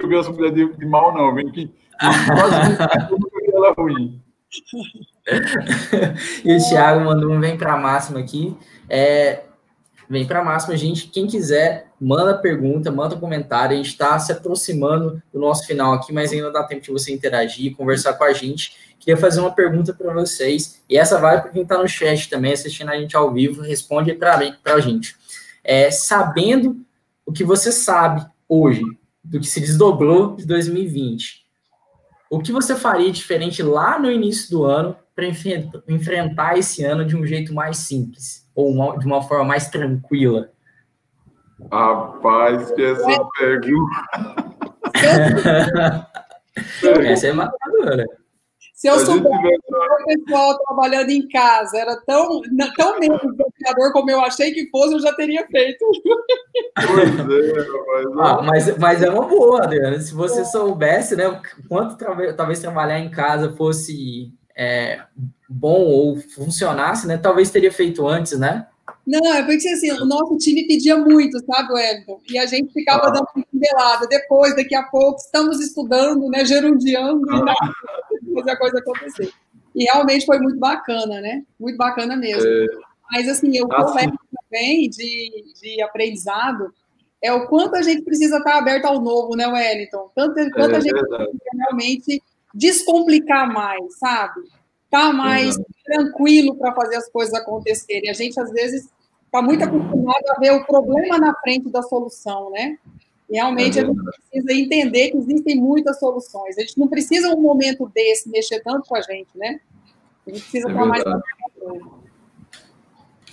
[0.08, 1.36] vi essa mulher de, de mal, não.
[1.36, 1.70] Vem que
[2.00, 2.78] quase
[3.54, 4.22] ela ruim.
[6.44, 8.56] e o Thiago mandou um vem para a máxima aqui.
[8.88, 9.44] É,
[10.10, 11.08] vem para a máxima, gente.
[11.08, 13.74] Quem quiser, manda pergunta, manda comentário.
[13.74, 17.12] A gente está se aproximando do nosso final aqui, mas ainda dá tempo de você
[17.12, 18.76] interagir, conversar com a gente.
[19.00, 22.52] Queria fazer uma pergunta para vocês, e essa vai para quem está no chat também,
[22.52, 25.16] assistindo a gente ao vivo, responde para a gente.
[25.64, 26.78] É, sabendo
[27.26, 28.82] o que você sabe hoje,
[29.24, 31.46] do que se desdobrou de 2020,
[32.30, 35.26] o que você faria diferente lá no início do ano para
[35.88, 38.50] enfrentar esse ano de um jeito mais simples?
[38.60, 40.52] ou uma, de uma forma mais tranquila?
[41.72, 43.96] Rapaz, que essa pergunta.
[47.06, 48.06] essa é matadora.
[48.80, 52.42] Se eu soubesse que o pessoal trabalhando em casa era tão,
[52.78, 55.86] tão menos desafiador como eu achei que fosse, eu já teria feito.
[56.88, 57.68] Pois é,
[58.16, 60.00] mas, ah, mas, mas é uma boa, Adriana.
[60.00, 60.46] Se você é.
[60.46, 61.98] soubesse, né, quanto
[62.38, 65.02] talvez trabalhar em casa fosse é,
[65.50, 68.66] bom ou funcionasse, né, talvez teria feito antes, né?
[69.10, 72.22] Não, é porque assim, o nosso time pedia muito, sabe, Wellington?
[72.30, 73.10] E a gente ficava ah.
[73.10, 74.06] dando pincelada.
[74.08, 77.56] Depois, daqui a pouco, estamos estudando, né, gerundiando, ah.
[78.36, 79.32] fazer a coisa acontecer.
[79.74, 81.42] E realmente foi muito bacana, né?
[81.60, 82.48] Muito bacana mesmo.
[82.48, 82.66] É...
[83.12, 86.72] Mas, assim, eu ah, também de, de aprendizado
[87.20, 90.12] é o quanto a gente precisa estar aberto ao novo, né, Wellington?
[90.14, 91.24] Tanto, quanto é, a gente verdade.
[91.24, 94.42] precisa realmente descomplicar mais, sabe?
[94.92, 98.12] Tá mais tranquilo para fazer as coisas acontecerem.
[98.12, 98.88] A gente, às vezes,
[99.30, 102.78] está muito acostumado a ver o problema na frente da solução, né?
[103.30, 106.58] Realmente é a gente precisa entender que existem muitas soluções.
[106.58, 109.60] A gente não precisa um momento desse mexer tanto com a gente, né?
[110.26, 111.04] A gente precisa é estar mais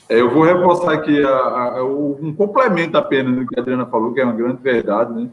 [0.08, 1.30] é, eu vou reforçar aqui a,
[1.78, 5.28] a, um complemento apenas do que a Adriana falou, que é uma grande verdade, né?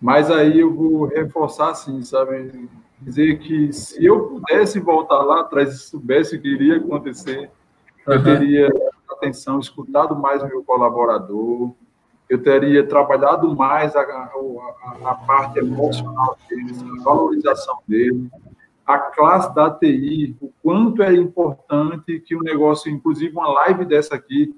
[0.00, 2.68] Mas aí eu vou reforçar assim, sabe?
[3.00, 7.48] Dizer que se eu pudesse voltar lá atrás e soubesse o que iria acontecer,
[8.06, 8.14] uhum.
[8.14, 8.68] eu teria
[9.14, 11.72] atenção, escutado mais meu colaborador,
[12.28, 18.30] eu teria trabalhado mais a, a, a parte emocional dele, a valorização dele,
[18.86, 23.84] a classe da TI, o quanto é importante que o um negócio, inclusive uma live
[23.84, 24.54] dessa aqui,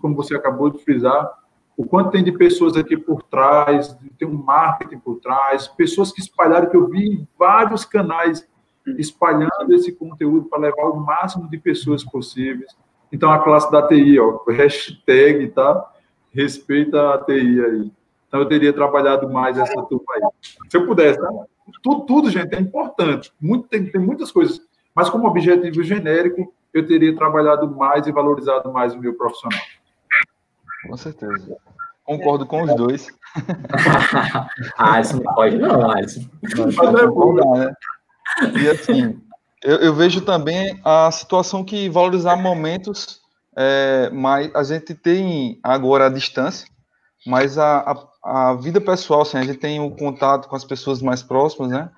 [0.00, 1.30] como você acabou de frisar,
[1.76, 6.20] o quanto tem de pessoas aqui por trás, tem um marketing por trás, pessoas que
[6.20, 8.48] espalharam, que eu vi vários canais
[8.98, 12.74] espalhando esse conteúdo para levar o máximo de pessoas possíveis.
[13.16, 15.90] Então, a classe da TI, ó, hashtag, tá?
[16.34, 17.90] Respeita a TI aí.
[18.28, 20.22] Então, eu teria trabalhado mais essa turma aí.
[20.68, 21.30] Se eu pudesse, tá?
[21.82, 23.32] Tudo, tudo gente, é importante.
[23.40, 24.60] Muito, tem, tem muitas coisas.
[24.94, 29.60] Mas, como objetivo genérico, eu teria trabalhado mais e valorizado mais o meu profissional.
[30.86, 31.56] Com certeza.
[32.04, 33.08] Concordo com os dois.
[34.76, 36.20] ah, isso não pode, não, Alisson.
[36.42, 37.72] Mas é bom, né?
[38.60, 39.18] E assim,
[39.62, 43.20] eu, eu, vejo também a situação que valorizar momentos,
[43.56, 46.68] é, mas a gente tem agora a distância,
[47.26, 47.78] mas a,
[48.22, 51.70] a, a, vida pessoal, assim, a gente tem o contato com as pessoas mais próximas,
[51.70, 51.90] né?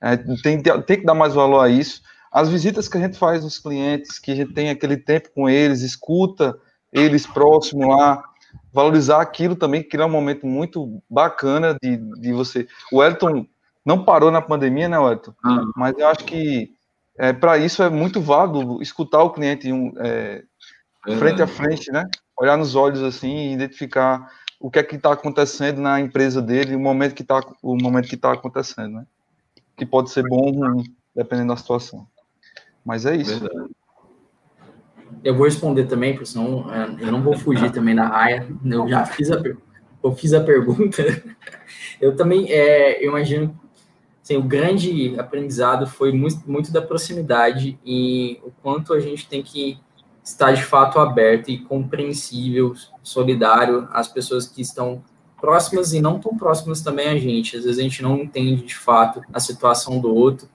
[0.00, 2.02] É, tem, tem que dar mais valor a isso.
[2.30, 5.48] As visitas que a gente faz nos clientes, que a gente tem aquele tempo com
[5.48, 6.54] eles, escuta
[6.92, 8.22] eles próximo lá,
[8.72, 12.68] valorizar aquilo também, que é um momento muito bacana de, de você.
[12.92, 13.46] O Elton
[13.84, 15.32] não parou na pandemia, né, Elton?
[15.42, 15.62] Ah.
[15.76, 16.75] Mas eu acho que
[17.18, 20.42] é, para isso é muito válido escutar o cliente um, é,
[21.18, 22.04] frente a frente, né?
[22.38, 24.28] Olhar nos olhos assim e identificar
[24.60, 28.08] o que é que está acontecendo na empresa dele, o momento que está o momento
[28.08, 29.06] que está acontecendo, né?
[29.76, 32.06] Que pode ser bom ou ruim, dependendo da situação.
[32.84, 33.40] Mas é isso.
[33.40, 33.70] Verdade.
[35.24, 38.46] Eu vou responder também, porque senão é, eu não vou fugir também da raia.
[38.64, 39.42] Eu já fiz a,
[40.02, 41.02] eu fiz a pergunta.
[41.98, 43.58] Eu também é, eu imagino
[44.26, 49.40] assim, o grande aprendizado foi muito, muito da proximidade e o quanto a gente tem
[49.40, 49.78] que
[50.24, 52.74] estar de fato aberto e compreensível,
[53.04, 55.00] solidário às pessoas que estão
[55.40, 57.56] próximas e não tão próximas também a gente.
[57.56, 60.48] Às vezes a gente não entende de fato a situação do outro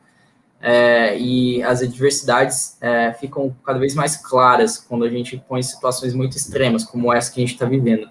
[0.59, 6.13] é, e as adversidades é, ficam cada vez mais claras quando a gente põe situações
[6.13, 8.09] muito extremas, como essa que a gente está vivendo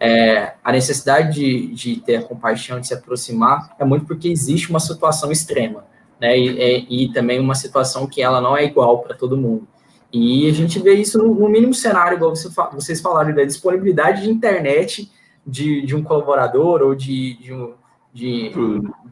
[0.00, 4.70] é, a necessidade de, de, ter a compaixão, de se aproximar, é muito porque existe
[4.70, 5.84] uma situação extrema,
[6.18, 6.38] né?
[6.38, 9.68] E, é, e também uma situação que ela não é igual para todo mundo.
[10.10, 14.22] E a gente vê isso no, no mínimo cenário, igual você, vocês falaram, da disponibilidade
[14.22, 15.10] de internet
[15.46, 17.74] de, de um colaborador ou de, de, um,
[18.12, 18.50] de,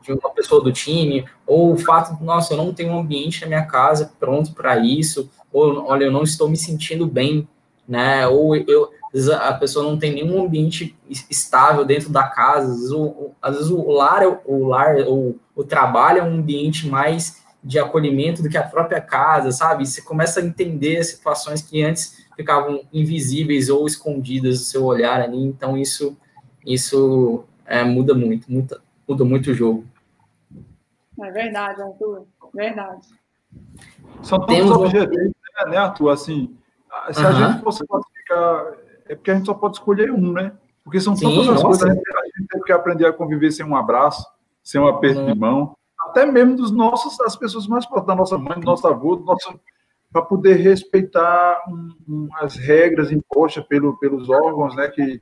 [0.03, 3.43] de, uma pessoa do time, ou o fato de, nossa, eu não tenho um ambiente
[3.43, 7.47] na minha casa pronto para isso, ou olha, eu não estou me sentindo bem,
[7.87, 8.27] né?
[8.27, 10.97] Ou eu, vezes a pessoa não tem nenhum ambiente
[11.31, 15.65] estável dentro da casa, às vezes o, às vezes o lar, o lar, o, o
[15.65, 19.87] trabalho é um ambiente mais de acolhimento do que a própria casa, sabe?
[19.87, 25.43] Você começa a entender situações que antes ficavam invisíveis ou escondidas do seu olhar ali,
[25.43, 26.17] então isso
[26.65, 29.87] isso é, muda muito, muda, muda muito o jogo.
[31.21, 33.09] É verdade, Arthur, verdade.
[34.23, 35.33] São todos Temos objetivos,
[35.67, 35.71] um...
[35.71, 36.11] né, Arthur?
[36.11, 36.57] Assim,
[37.11, 38.75] se a gente fosse classificar
[39.09, 40.53] é porque a gente só pode escolher um, né?
[40.85, 43.65] Porque são tantas Sim, as coisas, gente, a gente tem que aprender a conviver sem
[43.65, 44.27] um abraço,
[44.63, 48.39] sem um aperto de mão, até mesmo dos nossos, das pessoas mais próximas, da nossa
[48.39, 49.59] mãe, do nosso avô, do nosso
[50.11, 55.21] para poder respeitar um, um, as regras impostas pelo, pelos órgãos, né, que,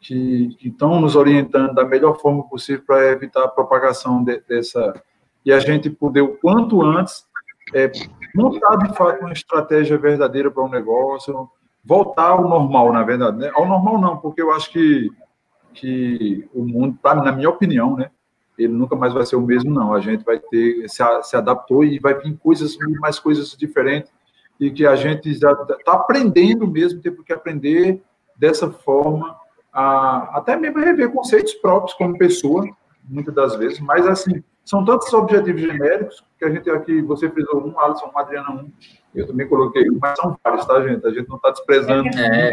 [0.00, 4.92] que, que, estão nos orientando da melhor forma possível para evitar a propagação de, dessa
[5.44, 7.24] e a gente poder o quanto antes
[7.74, 7.90] é,
[8.34, 11.48] montar de fato uma estratégia verdadeira para um negócio,
[11.84, 13.38] voltar ao normal, na verdade.
[13.38, 13.50] Né?
[13.54, 15.10] Ao normal não, porque eu acho que,
[15.72, 18.10] que o mundo, na minha opinião, né,
[18.56, 19.92] ele nunca mais vai ser o mesmo, não.
[19.92, 24.12] A gente vai ter, se, se adaptou e vai vir coisas, mais coisas diferentes,
[24.58, 28.02] e que a gente já está aprendendo mesmo, tem que aprender
[28.36, 29.36] dessa forma,
[29.72, 32.64] a, até mesmo rever conceitos próprios como pessoa,
[33.08, 37.46] muitas das vezes, mas assim, são tantos objetivos genéricos que a gente aqui, você fez
[37.54, 38.70] um, Alisson, um, Adriana um,
[39.14, 41.06] eu também coloquei um, mas são vários, tá, gente?
[41.06, 42.08] A gente não está desprezando.
[42.18, 42.50] É.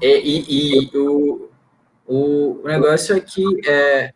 [0.00, 1.48] E, e, e o,
[2.06, 4.12] o negócio é que é,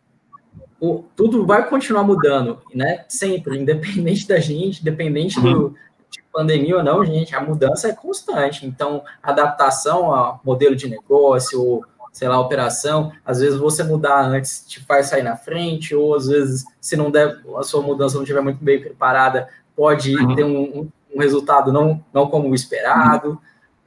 [0.79, 3.05] o, tudo vai continuar mudando, né?
[3.07, 5.73] Sempre, independente da gente, independente do, uhum.
[6.09, 8.65] de pandemia ou não, gente, a mudança é constante.
[8.65, 14.63] Então, adaptação ao modelo de negócio, ou, sei lá, operação, às vezes você mudar antes
[14.67, 18.21] te faz sair na frente, ou às vezes, se não der, a sua mudança não
[18.21, 20.35] estiver muito bem preparada, pode uhum.
[20.35, 23.29] ter um, um, resultado não, não como o esperado.
[23.29, 23.37] Uhum.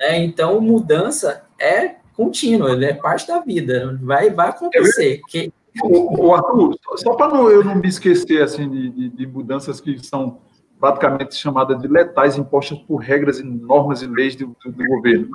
[0.01, 0.25] Né?
[0.25, 5.21] Então, mudança é contínuo, ele é parte da vida, vai, vai acontecer.
[5.29, 5.53] Que...
[5.85, 10.03] O, o Arthur, só para eu não me esquecer assim de, de, de, mudanças que
[10.03, 10.39] são
[10.81, 15.29] praticamente chamadas de letais, impostas por regras e normas e leis do, do, do governo.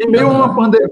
[0.00, 0.88] Em meio a uma pandemia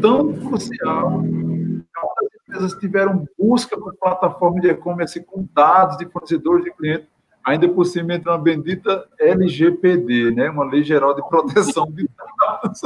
[0.00, 6.70] tão crucial, as empresas tiveram busca por plataforma de e-commerce com dados de fornecedores e
[6.72, 7.08] clientes,
[7.44, 10.50] ainda por cima entra uma bendita LGPD, né?
[10.50, 12.80] uma Lei Geral de Proteção de Dados.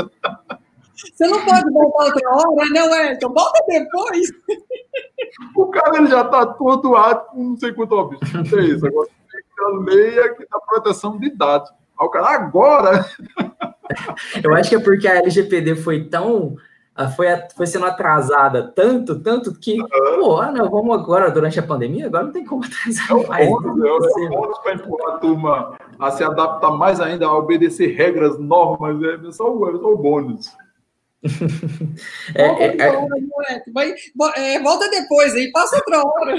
[0.94, 3.32] Você não pode voltar outra hora, né, Wellington?
[3.32, 4.32] Volta depois.
[5.56, 8.20] O cara ele já está todo ato com não sei quanto óbvio.
[8.22, 8.86] É isso.
[8.86, 11.70] Agora tem a lei aqui da proteção de dados.
[11.70, 13.06] Aí o cara, agora.
[14.42, 16.56] Eu acho que é porque a LGPD foi tão.
[17.16, 17.26] Foi,
[17.56, 19.88] foi sendo atrasada tanto, tanto que, uhum.
[20.20, 23.48] pô, ah, não, vamos agora, durante a pandemia, agora não tem como atrasar é mais.
[23.48, 27.34] Bônus, é, é o bônus para empurrar a turma a se adaptar mais ainda, a
[27.34, 30.52] obedecer regras, normas, é só o, é só o bônus.
[32.34, 33.62] é, é, é...
[33.72, 33.94] Vai,
[34.36, 36.36] é, volta depois aí, passa outra hora.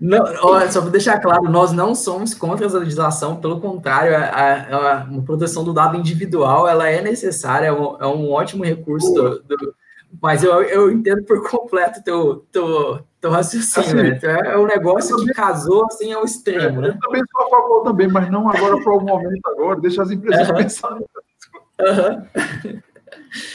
[0.00, 4.20] Não, olha, só para deixar claro, nós não somos contra a legislação, pelo contrário, a,
[4.20, 9.12] a, a proteção do dado individual ela é necessária, é um, é um ótimo recurso,
[9.12, 9.74] do, do,
[10.20, 13.88] mas eu, eu entendo por completo teu, teu, teu raciocínio.
[13.88, 14.08] Assim, né?
[14.16, 16.78] Então, é um negócio que casou assim ao extremo.
[16.78, 16.88] É, né?
[16.88, 20.10] Eu também sou a favor também, mas não agora para o momento agora, deixa as
[20.10, 20.56] empresas uhum.
[20.56, 21.04] pensarem
[21.78, 22.82] Uhum.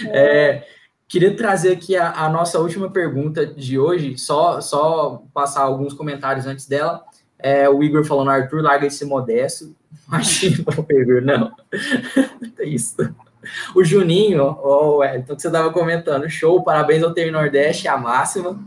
[0.09, 0.63] É,
[1.11, 6.47] queria trazer aqui a, a, nossa última pergunta de hoje, só, só passar alguns comentários
[6.47, 7.03] antes dela.
[7.37, 9.75] É, o Igor falando, Arthur, larga esse modesto.
[10.07, 11.51] Imagina, Igor, não.
[12.57, 12.95] é isso.
[13.75, 17.97] O Juninho, oh, oh, então que você estava comentando, show, parabéns ao Ter Nordeste, a
[17.97, 18.57] máxima.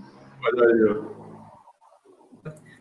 [0.45, 0.97] Aí,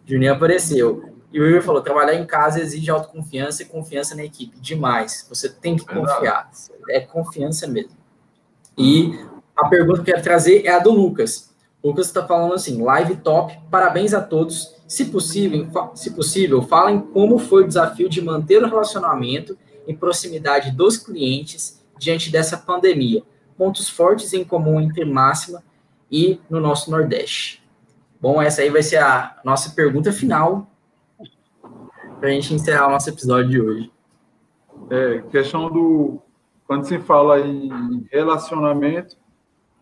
[0.06, 1.14] Juninho apareceu.
[1.32, 4.60] E o Igor falou: trabalhar em casa exige autoconfiança e confiança na equipe.
[4.60, 5.26] Demais.
[5.30, 6.52] Você tem que confiar.
[6.90, 7.92] É confiança mesmo.
[8.78, 9.18] E
[9.56, 11.54] a pergunta que eu quero trazer é a do Lucas.
[11.82, 14.76] O Lucas está falando assim: live top, parabéns a todos.
[14.88, 20.72] Se possível, se possível, falem como foi o desafio de manter o relacionamento em proximidade
[20.72, 23.24] dos clientes diante dessa pandemia.
[23.58, 25.64] Pontos fortes em comum entre Máxima
[26.12, 27.64] e no nosso Nordeste.
[28.20, 30.68] Bom, essa aí vai ser a nossa pergunta final
[32.20, 33.92] para a gente encerrar o nosso episódio de hoje.
[34.90, 36.22] É, questão do.
[36.66, 39.18] Quando se fala em relacionamento,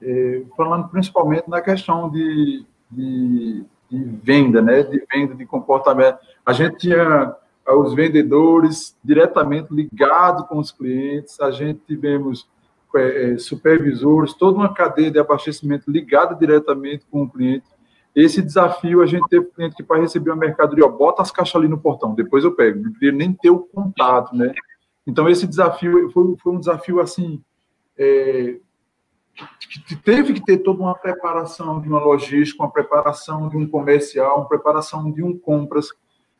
[0.01, 4.83] é, falando principalmente na questão de, de, de, venda, né?
[4.83, 6.17] De venda, de comportamento.
[6.45, 7.35] A gente tinha
[7.67, 12.47] os vendedores diretamente ligados com os clientes, a gente tivemos
[12.95, 17.65] é, supervisores, toda uma cadeia de abastecimento ligada diretamente com o cliente.
[18.13, 21.55] Esse desafio, a gente teve cliente que para receber uma mercadoria, ó, bota as caixas
[21.55, 24.53] ali no portão, depois eu pego, não queria nem ter o contato, né?
[25.07, 27.41] Então, esse desafio foi, foi um desafio, assim,
[27.97, 28.57] é,
[29.87, 34.39] que, teve que ter toda uma preparação de uma logística, uma preparação de um comercial,
[34.39, 35.89] uma preparação de um compras,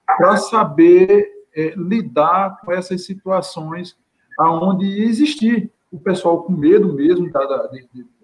[0.06, 3.98] para saber é, lidar com essas situações
[4.38, 7.70] aonde existir o pessoal com medo mesmo da, da,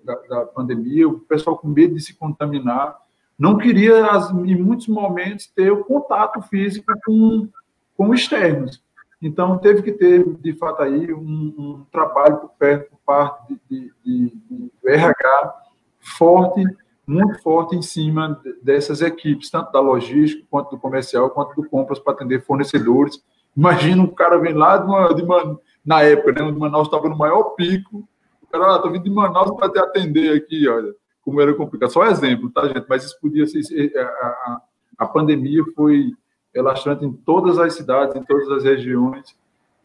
[0.04, 2.98] da, da pandemia, o pessoal com medo de se contaminar,
[3.38, 4.10] não queria,
[4.46, 7.48] em muitos momentos, ter o contato físico com,
[7.96, 8.82] com externos.
[9.22, 13.92] Então, teve que ter, de fato, aí um, um trabalho por perto, por parte de,
[14.06, 15.56] de, de, RH
[16.00, 16.64] forte,
[17.06, 22.00] muito forte em cima dessas equipes, tanto da logística, quanto do comercial, quanto do compras
[22.00, 23.24] para atender fornecedores.
[23.56, 27.10] Imagina um cara vem lá de uma, de uma na época, né, onde Manaus estava
[27.10, 28.08] no maior pico,
[28.42, 30.94] o cara, ah, estou vindo de Manaus para te atender aqui, olha
[31.28, 31.90] como era complicado.
[31.90, 32.86] Só exemplo, tá, gente?
[32.88, 33.92] Mas isso podia ser.
[33.98, 34.62] A, a,
[35.00, 36.14] a pandemia foi
[36.58, 39.36] relaxante em todas as cidades, em todas as regiões,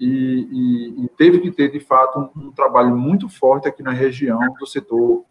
[0.00, 3.92] e, e, e teve que ter, de fato, um, um, trabalho muito forte aqui na
[3.92, 5.22] região do setor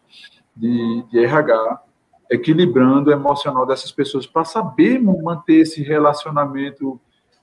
[0.56, 1.82] de, de RH,
[2.30, 6.98] equilibrando o emocional dessas pessoas para saber manter esse relacionamento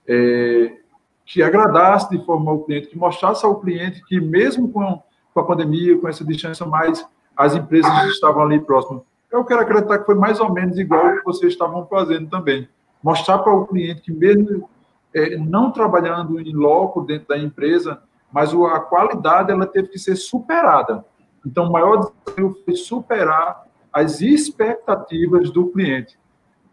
[0.08, 0.78] é,
[1.26, 5.46] que agradasse de forma ao cliente, que mostrasse ao cliente que mesmo com, com a
[5.46, 7.06] pandemia, com essa distância mais
[7.38, 9.04] as empresas estavam ali próximas.
[9.32, 12.68] Eu quero acreditar que foi mais ou menos igual o que vocês estavam fazendo também.
[13.04, 14.70] Mostrar para o cliente que, mesmo
[15.14, 20.16] é, não trabalhando em loco dentro da empresa, mas a qualidade ela teve que ser
[20.16, 21.04] superada.
[21.46, 26.20] Então, o maior desafio foi superar as expectativas do cliente.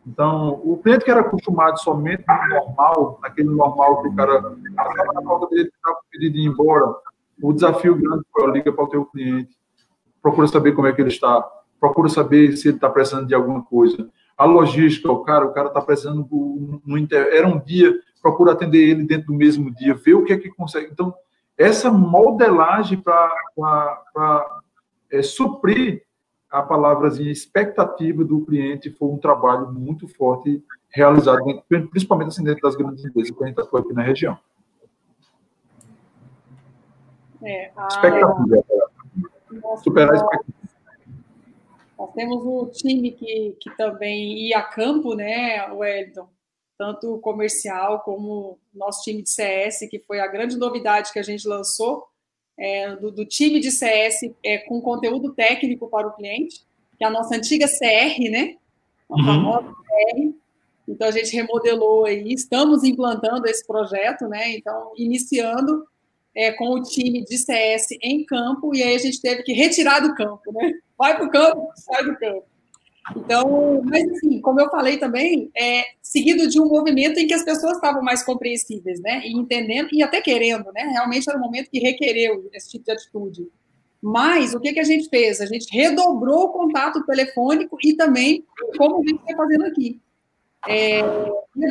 [0.07, 4.41] Então, o cliente que era acostumado somente no normal, naquele normal que o cara
[4.77, 6.95] passava na porta dele, estava pedido de ir embora,
[7.43, 9.57] o desafio grande foi liga para o teu cliente,
[10.23, 11.43] procura saber como é que ele está,
[11.81, 14.09] procura saber se ele está precisando de alguma coisa.
[14.37, 18.79] A logística, o cara, o cara está precisando no, no era um dia, procura atender
[18.79, 20.91] ele dentro do mesmo dia, ver o que é que consegue.
[20.93, 21.15] Então,
[21.57, 23.33] essa modelagem para
[25.11, 26.03] é, suprir
[26.51, 31.41] a palavrazinha expectativa do cliente foi um trabalho muito forte realizado,
[31.91, 34.39] principalmente assim, dentro das grandes empresas que a gente atua aqui na região.
[37.43, 37.87] É, a...
[37.87, 38.65] Expectativa.
[39.51, 40.56] Nossa, superar a expectativa.
[41.99, 46.29] Nós temos o time que, que também ia a campo, né, Wellington?
[46.79, 51.49] Tanto comercial como nosso time de CS, que foi a grande novidade que a gente
[51.49, 52.07] lançou,
[52.59, 56.63] é, do, do, time de CS é, com conteúdo técnico para o cliente,
[56.99, 58.57] que é a nossa antiga CR, né?
[59.09, 59.25] A uhum.
[59.25, 60.33] famosa CR.
[60.89, 64.55] Então, a gente remodelou aí, estamos implantando esse projeto, né?
[64.55, 65.87] Então, iniciando
[66.37, 70.01] é, com o time de CS em campo, e aí a gente teve que retirar
[70.01, 70.73] do campo, né?
[70.97, 72.45] Vai para o campo, sai do campo.
[73.17, 77.45] Então, mas assim, como eu falei também, é seguido de um movimento em que as
[77.45, 79.23] pessoas estavam mais compreensíveis, né?
[79.25, 80.83] E entendendo, e até querendo, né?
[80.93, 83.49] Realmente era um momento que requereu esse tipo de atitude.
[84.03, 85.41] Mas o que, que a gente fez?
[85.41, 88.45] A gente redobrou o contato telefônico e também,
[88.77, 90.01] como a gente está fazendo aqui.
[90.69, 91.01] É,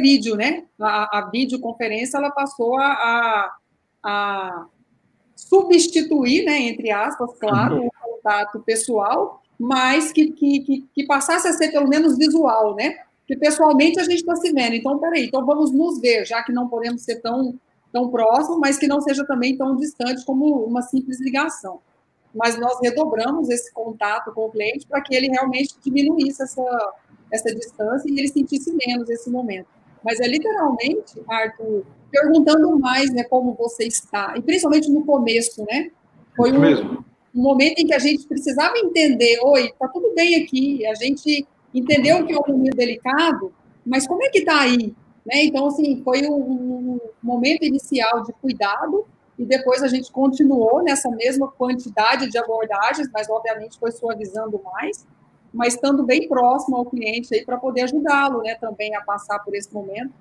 [0.02, 0.64] vídeo, né?
[0.80, 3.56] A, a videoconferência ela passou a, a
[4.06, 4.68] a
[5.36, 7.88] substituir, né, entre aspas, claro, uhum.
[7.88, 12.96] o contato pessoal, mas que, que, que, passasse a ser pelo menos visual, né?
[13.26, 14.76] Que pessoalmente a gente está se vendo.
[14.76, 17.58] Então, peraí, então vamos nos ver, já que não podemos ser tão,
[17.92, 21.80] tão próximos, mas que não seja também tão distante como uma simples ligação.
[22.34, 26.94] Mas nós redobramos esse contato com o cliente para que ele realmente diminuísse essa,
[27.32, 29.75] essa distância e ele sentisse menos esse momento.
[30.06, 35.90] Mas é literalmente, Arthur, perguntando mais, né, como você está, e principalmente no começo, né?
[36.38, 37.00] Foi um,
[37.34, 41.48] um momento em que a gente precisava entender, oi, tá tudo bem aqui, a gente
[41.74, 43.52] entendeu que é um momento delicado,
[43.84, 44.94] mas como é que tá aí?
[45.26, 45.46] Né?
[45.46, 49.06] Então, assim, foi um, um momento inicial de cuidado,
[49.40, 55.06] e depois a gente continuou nessa mesma quantidade de abordagens, mas obviamente foi suavizando mais,
[55.56, 59.56] mas estando bem próximo ao cliente aí para poder ajudá-lo, né, também a passar por
[59.56, 60.12] esse momento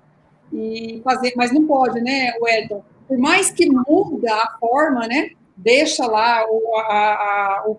[0.51, 2.83] e fazer, mas não pode, né, Wellington?
[3.07, 7.77] Por mais que muda a forma, né, deixa lá o, a, a, o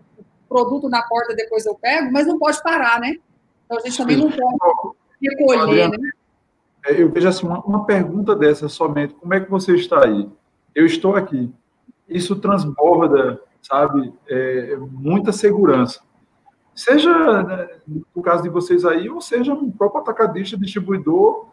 [0.48, 3.16] produto na porta, depois eu pego, mas não pode parar, né?
[3.64, 6.10] Então a gente também não pode recolher, né?
[6.86, 10.28] É, eu vejo assim, uma, uma pergunta dessa somente, como é que você está aí?
[10.74, 11.52] Eu estou aqui.
[12.09, 16.06] Isso transborda, sabe, é, muita segurança.
[16.77, 17.69] Seja né,
[18.15, 21.47] no caso de vocês aí, ou seja um próprio atacadista, distribuidor,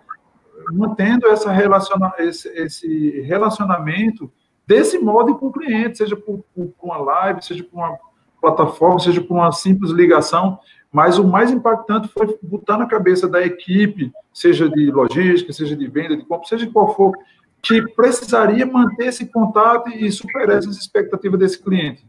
[0.74, 4.30] mantendo essa relaciona, esse, esse relacionamento
[4.68, 7.98] desse modo com o cliente, seja por, por, por, uma live, seja por uma
[8.42, 10.60] plataforma, seja por uma simples ligação,
[10.92, 15.88] mas o mais impactante foi botar na cabeça da equipe, seja de logística, seja de
[15.88, 17.14] venda, de compra, seja qual for,
[17.62, 22.06] que precisaria manter esse contato e superar essas expectativas desse cliente.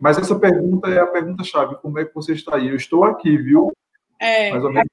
[0.00, 2.68] Mas essa pergunta é a pergunta-chave: como é que você está aí?
[2.68, 3.70] Eu estou aqui, viu?
[4.18, 4.90] É, Mais ou menos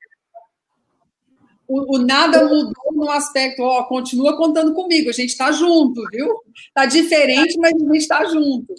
[1.68, 6.34] o, o, nada mudou no aspecto, ó, continua contando comigo, a gente está junto, viu?
[6.56, 8.74] Está diferente, mas a gente está junto.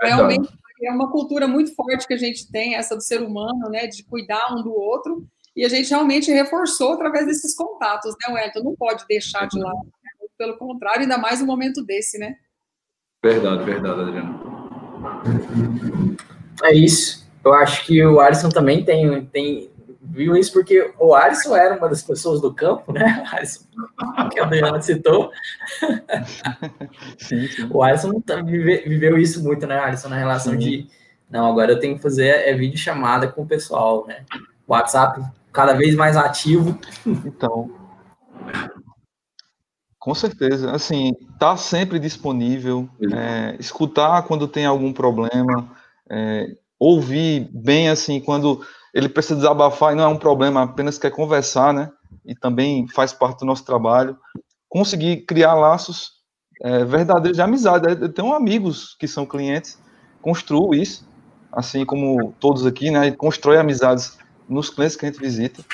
[0.00, 0.48] Realmente
[0.82, 4.04] é uma cultura muito forte que a gente tem, essa do ser humano, né, de
[4.04, 5.24] cuidar um do outro,
[5.56, 8.64] e a gente realmente reforçou através desses contatos, né, Wellington?
[8.64, 10.28] Não pode deixar de lado, né?
[10.36, 12.34] pelo contrário, ainda mais um momento desse, né?
[13.22, 14.53] Verdade, verdade, Adriana.
[16.62, 17.24] É isso.
[17.44, 19.70] Eu acho que o Alisson também tem, tem
[20.14, 23.22] viu isso porque o Alisson era uma das pessoas do campo, né?
[23.24, 23.64] O Alisson,
[24.32, 25.30] que a Adriana citou.
[27.18, 27.68] Sim, sim.
[27.70, 30.58] O Alisson vive, viveu isso muito, né, Alisson, na relação uhum.
[30.58, 30.86] de
[31.30, 34.24] Não, agora eu tenho que fazer é vídeo chamada com o pessoal, né?
[34.66, 35.22] WhatsApp
[35.52, 36.78] cada vez mais ativo.
[37.06, 37.70] Então,
[40.04, 40.70] com certeza.
[40.70, 42.86] Assim, tá sempre disponível.
[43.10, 45.66] É, escutar quando tem algum problema.
[46.10, 48.60] É, ouvir bem, assim, quando
[48.92, 51.90] ele precisa desabafar e não é um problema, apenas quer conversar, né?
[52.22, 54.14] E também faz parte do nosso trabalho.
[54.68, 56.10] Conseguir criar laços
[56.60, 57.86] é, verdadeiros de amizade.
[57.88, 59.78] Eu tenho amigos que são clientes,
[60.20, 61.08] construo isso,
[61.50, 63.10] assim como todos aqui, né?
[63.12, 65.64] Constrói amizades nos clientes que a gente visita.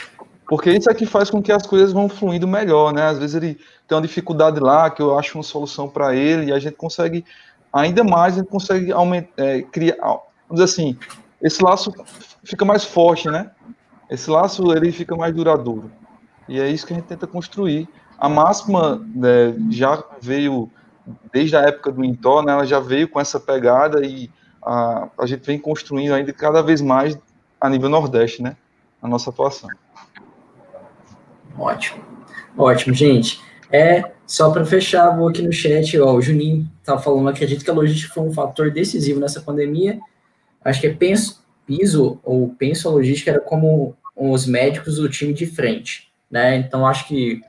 [0.51, 3.05] Porque isso aqui faz com que as coisas vão fluindo melhor, né?
[3.05, 3.55] Às vezes ele
[3.87, 7.25] tem uma dificuldade lá, que eu acho uma solução para ele, e a gente consegue,
[7.73, 10.99] ainda mais, a gente consegue aumentar, é, criar, vamos dizer assim,
[11.41, 11.93] esse laço
[12.43, 13.53] fica mais forte, né?
[14.11, 15.89] Esse laço, ele fica mais duradouro.
[16.49, 17.89] E é isso que a gente tenta construir.
[18.19, 20.69] A máxima né, já veio,
[21.33, 22.51] desde a época do Intó, né?
[22.51, 24.29] Ela já veio com essa pegada e
[24.61, 27.17] a, a gente vem construindo ainda cada vez mais
[27.61, 28.57] a nível Nordeste, né?
[29.01, 29.71] A nossa atuação.
[31.61, 32.03] Ótimo.
[32.57, 33.41] Ótimo, gente.
[33.71, 37.71] É, só para fechar, vou aqui no chat, ó, o Juninho tá falando, acredito que
[37.71, 39.99] a logística foi um fator decisivo nessa pandemia.
[40.65, 45.33] Acho que é penso, piso ou penso a logística era como os médicos do time
[45.33, 46.57] de frente, né?
[46.57, 47.41] Então acho que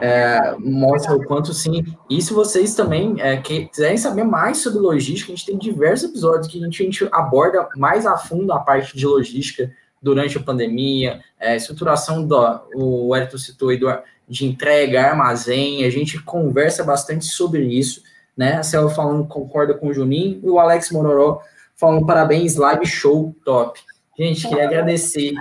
[0.00, 1.84] é, mostra o quanto sim.
[2.08, 6.10] E se vocês também é, que, quiserem saber mais sobre logística, a gente tem diversos
[6.10, 10.38] episódios que a gente, a gente aborda mais a fundo a parte de logística durante
[10.38, 13.86] a pandemia, é, estruturação do, o Elton citou do,
[14.28, 18.02] de entrega, armazém, a gente conversa bastante sobre isso,
[18.36, 18.54] né?
[18.54, 21.40] A Céu falando concorda com o Juninho e o Alex Mororó
[21.76, 23.80] falando parabéns, live show top.
[24.16, 25.32] Gente, queria agradecer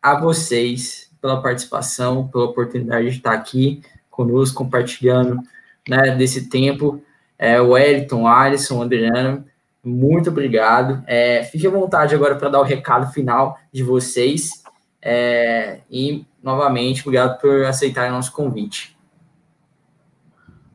[0.00, 5.40] a vocês pela participação, pela oportunidade de estar aqui conosco, compartilhando
[5.88, 7.02] né, desse tempo.
[7.38, 9.44] É, o Wellington, Alisson, Adriano,
[9.84, 11.02] muito obrigado.
[11.06, 14.62] É, fique à vontade agora para dar o recado final de vocês.
[15.02, 18.96] É, e, novamente, obrigado por aceitar o nosso convite.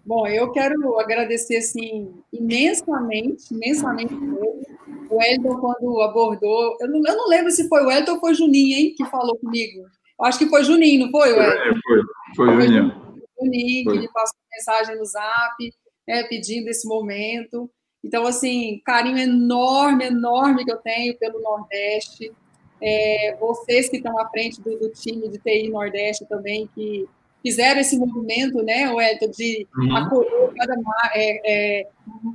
[0.06, 7.28] Bom, eu quero agradecer, assim, imensamente, imensamente o Elton, quando abordou, eu não, eu não,
[7.28, 9.82] lembro se foi o Elton ou foi o Juninho, hein, que falou comigo.
[10.20, 11.80] Eu acho que foi Juninho, não foi, o Elton?
[11.82, 12.02] Foi,
[12.36, 13.06] foi, foi Juninho.
[13.40, 13.94] Juninho, foi.
[13.94, 15.74] que me passou mensagem no zap,
[16.08, 17.70] né, pedindo esse momento.
[18.06, 22.32] Então, assim, carinho enorme, enorme que eu tenho pelo Nordeste.
[22.80, 27.08] É, vocês que estão à frente do, do, time de TI Nordeste também, que
[27.42, 29.96] fizeram esse movimento, né, Wellington, de uhum.
[29.96, 30.76] acolher cada
[31.16, 31.88] é, é,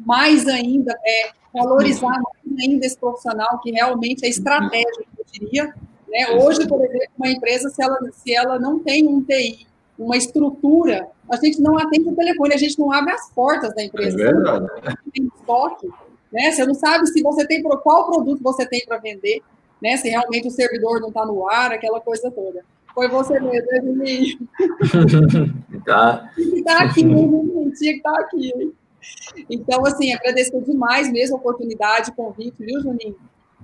[0.04, 5.74] mais ainda, é, valorizar mais ainda esse profissional, que realmente é estratégico, eu diria.
[6.08, 6.30] Né?
[6.42, 9.68] Hoje, por exemplo, uma empresa, se ela, se ela não tem um TI
[10.00, 13.84] uma estrutura, a gente não atende o telefone, a gente não abre as portas da
[13.84, 14.20] empresa.
[14.20, 14.66] É verdade.
[14.66, 15.88] Você não tem estoque,
[16.32, 16.50] né?
[16.50, 19.42] Você não sabe se você tem qual produto você tem para vender,
[19.80, 19.98] né?
[19.98, 22.64] Se realmente o servidor não está no ar, aquela coisa toda.
[22.94, 24.38] Foi você mesmo, né, Juninho?
[25.84, 26.30] tá.
[26.34, 28.74] Tinha que estar tá aqui, né, tinha que estar tá aqui.
[29.48, 33.16] Então, assim, agradecer demais mesmo a oportunidade, o convite, viu, Juninho?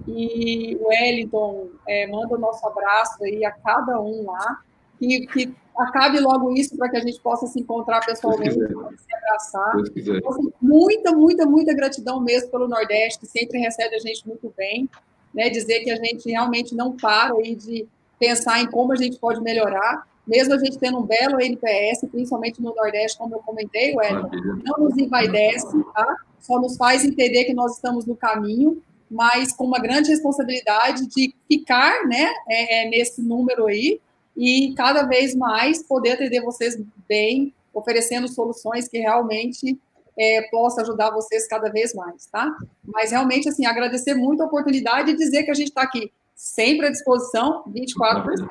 [0.07, 4.61] E o Wellington, é, manda o nosso abraço aí a cada um lá,
[4.99, 9.75] que, que acabe logo isso para que a gente possa se encontrar pessoalmente, se abraçar.
[9.95, 14.53] Então, assim, muita, muita, muita gratidão mesmo pelo Nordeste, que sempre recebe a gente muito
[14.57, 14.89] bem.
[15.35, 17.87] Né, dizer que a gente realmente não para aí de
[18.19, 22.63] pensar em como a gente pode melhorar, mesmo a gente tendo um belo NPS, principalmente
[22.63, 24.31] no Nordeste, como eu comentei, Wellington,
[24.65, 26.17] não nos envaidece, tá?
[26.41, 31.35] só nos faz entender que nós estamos no caminho, mas com uma grande responsabilidade de
[31.49, 34.01] ficar né, é, é, nesse número aí,
[34.37, 39.79] e cada vez mais poder atender vocês bem, oferecendo soluções que realmente
[40.19, 42.55] é, possa ajudar vocês cada vez mais, tá?
[42.85, 46.87] Mas realmente, assim, agradecer muito a oportunidade e dizer que a gente está aqui sempre
[46.87, 48.51] à disposição, 24 por 7.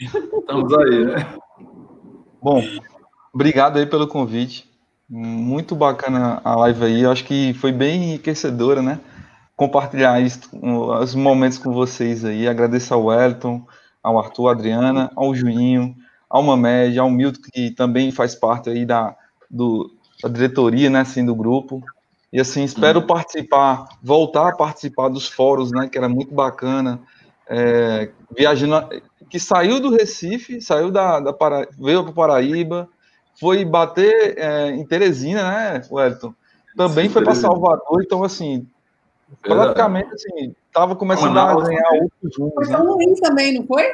[0.00, 1.34] Estamos aí, né?
[2.42, 2.62] Bom,
[3.32, 4.70] obrigado aí pelo convite.
[5.08, 7.02] Muito bacana a live aí.
[7.02, 9.00] Eu acho que foi bem enriquecedora, né?
[9.56, 12.46] Compartilhar isso, os momentos com vocês aí.
[12.46, 13.64] Agradeço ao Wellington,
[14.06, 15.96] ao Arthur, Adriana, ao Juninho,
[16.30, 19.16] ao Mamed, ao Milton, que também faz parte aí da,
[19.50, 19.90] do,
[20.22, 21.82] da diretoria, né, assim, do grupo.
[22.32, 23.06] E assim, espero uhum.
[23.08, 27.00] participar, voltar a participar dos fóruns, né, que era muito bacana.
[27.48, 28.88] É, viajando,
[29.28, 32.88] que saiu do Recife, saiu da, da Para, veio para Paraíba,
[33.40, 36.32] foi bater é, em Teresina, né, Wellington?
[36.76, 38.68] Também Sim, foi para Salvador, então assim,
[39.42, 42.54] praticamente assim, estava começando Manaus, a ganhar outros rumos.
[42.54, 42.90] Foi São né?
[42.90, 43.84] Luís também, não foi?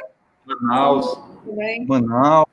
[0.45, 1.19] Manaus.
[1.87, 2.47] Manaus.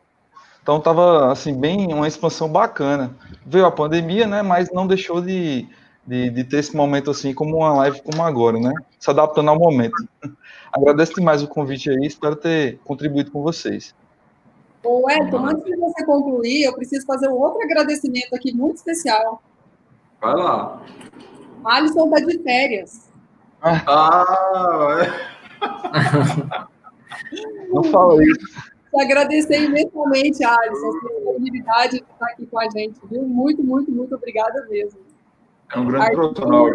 [0.62, 3.14] Então estava assim bem uma expansão bacana.
[3.44, 4.42] Veio a pandemia, né?
[4.42, 5.66] Mas não deixou de,
[6.06, 8.72] de, de, ter esse momento assim como uma live como agora, né?
[9.00, 9.96] se adaptando ao momento.
[10.72, 13.94] Agradeço demais o convite aí, espero ter contribuído com vocês.
[14.84, 19.42] Ô, Elton, antes de você concluir, eu preciso fazer um outro agradecimento aqui muito especial.
[20.20, 20.82] Vai lá.
[21.64, 23.10] Alisson está de férias.
[23.62, 25.30] Ah, é.
[27.72, 28.70] Não fala isso.
[28.98, 33.22] Agradecer imensamente, Alisson, a sua disponibilidade de estar aqui com a gente, viu?
[33.22, 35.00] Muito, muito, muito obrigada mesmo.
[35.72, 36.72] É um grande Arthur, profissional.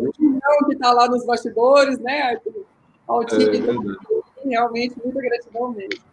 [0.65, 2.65] Que está lá nos bastidores, né, Arthur?
[3.07, 3.97] Ao time é, do...
[4.45, 6.03] realmente, muita gratidão mesmo.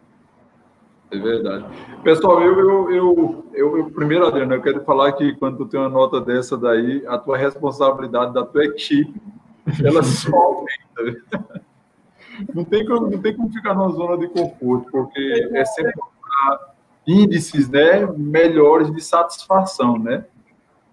[1.13, 1.65] É verdade.
[2.03, 5.79] Pessoal, eu, eu, eu, eu, eu, primeiro, Adriano, eu quero falar que quando tu tem
[5.79, 9.21] uma nota dessa daí, a tua responsabilidade da tua equipe,
[9.85, 11.61] ela só aumenta.
[12.53, 15.93] Não tem, como, não tem como ficar numa zona de conforto, porque é sempre
[17.05, 20.25] índices né, melhores de satisfação, né?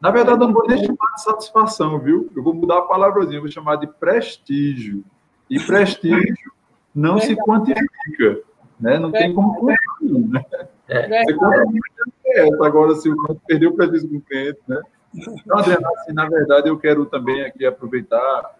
[0.02, 2.30] Na verdade, eu não vou nem chamar de satisfação, viu?
[2.36, 5.02] Eu vou mudar a palavrazinha, vou chamar de prestígio.
[5.48, 6.52] E prestígio
[6.94, 8.42] não se quantifica,
[8.80, 8.98] né?
[8.98, 10.44] Não tem como contar, né?
[10.88, 11.24] É.
[11.24, 14.80] Você muito agora se o cliente perdeu o prestígio do cliente, né?
[15.14, 18.56] Então, assim, na verdade, eu quero também aqui aproveitar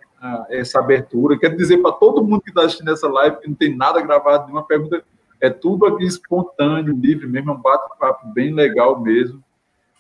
[0.51, 1.39] essa abertura.
[1.39, 4.45] Quero dizer para todo mundo que está assistindo essa live que não tem nada gravado,
[4.45, 5.03] nenhuma pergunta,
[5.41, 9.43] é tudo aqui espontâneo, livre mesmo, é um bate-papo bem legal mesmo.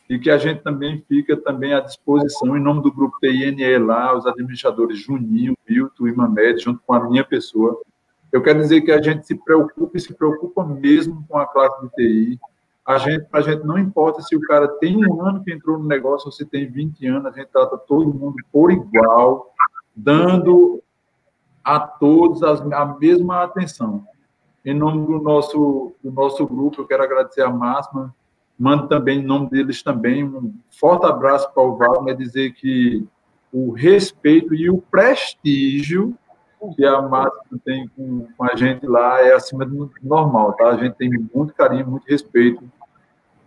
[0.09, 4.15] E que a gente também fica também à disposição, em nome do grupo TINE lá,
[4.15, 7.81] os administradores Juninho, Milton e Mamed, junto com a minha pessoa.
[8.33, 11.83] Eu quero dizer que a gente se preocupa e se preocupa mesmo com a classe
[11.83, 12.41] de TI.
[12.87, 15.87] A gente, a gente não importa se o cara tem um ano que entrou no
[15.87, 19.53] negócio ou se tem 20 anos, a gente trata todo mundo por igual
[19.95, 20.83] dando
[21.63, 24.05] a todos a mesma atenção.
[24.65, 28.15] Em nome do nosso, do nosso grupo, eu quero agradecer a Máxima,
[28.59, 33.07] mando também, em nome deles também, um forte abraço para o Wagner, dizer que
[33.53, 36.15] o respeito e o prestígio
[36.77, 40.69] que a Máxima tem com, a gente lá é acima do normal, tá?
[40.69, 42.63] A gente tem muito carinho, muito respeito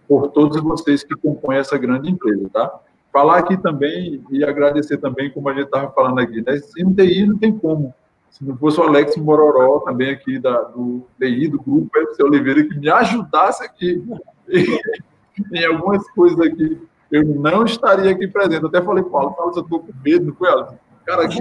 [0.07, 2.79] por todos vocês que compõem essa grande empresa, tá?
[3.13, 6.57] falar aqui também e agradecer também, como a gente estava falando aqui, né?
[6.57, 7.93] Sem TI não tem como.
[8.31, 12.63] Se não fosse o Alex Mororó, também aqui da, do TI, do grupo FC Oliveira,
[12.63, 14.03] que me ajudasse aqui
[15.53, 16.81] em algumas coisas aqui,
[17.11, 18.65] eu não estaria aqui presente.
[18.65, 20.49] Até falei, Paulo, se eu estou com medo, não foi?
[21.05, 21.37] Cara, aqui.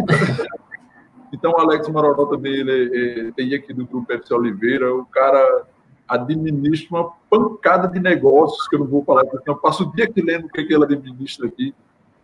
[1.33, 5.65] Então, o Alex Mororó também, ele é, TI aqui do grupo FC Oliveira, o cara
[6.07, 10.05] administra uma pancada de negócios, que eu não vou falar, porque eu passo o dia
[10.05, 11.75] aqui lendo o que, ele administra aqui,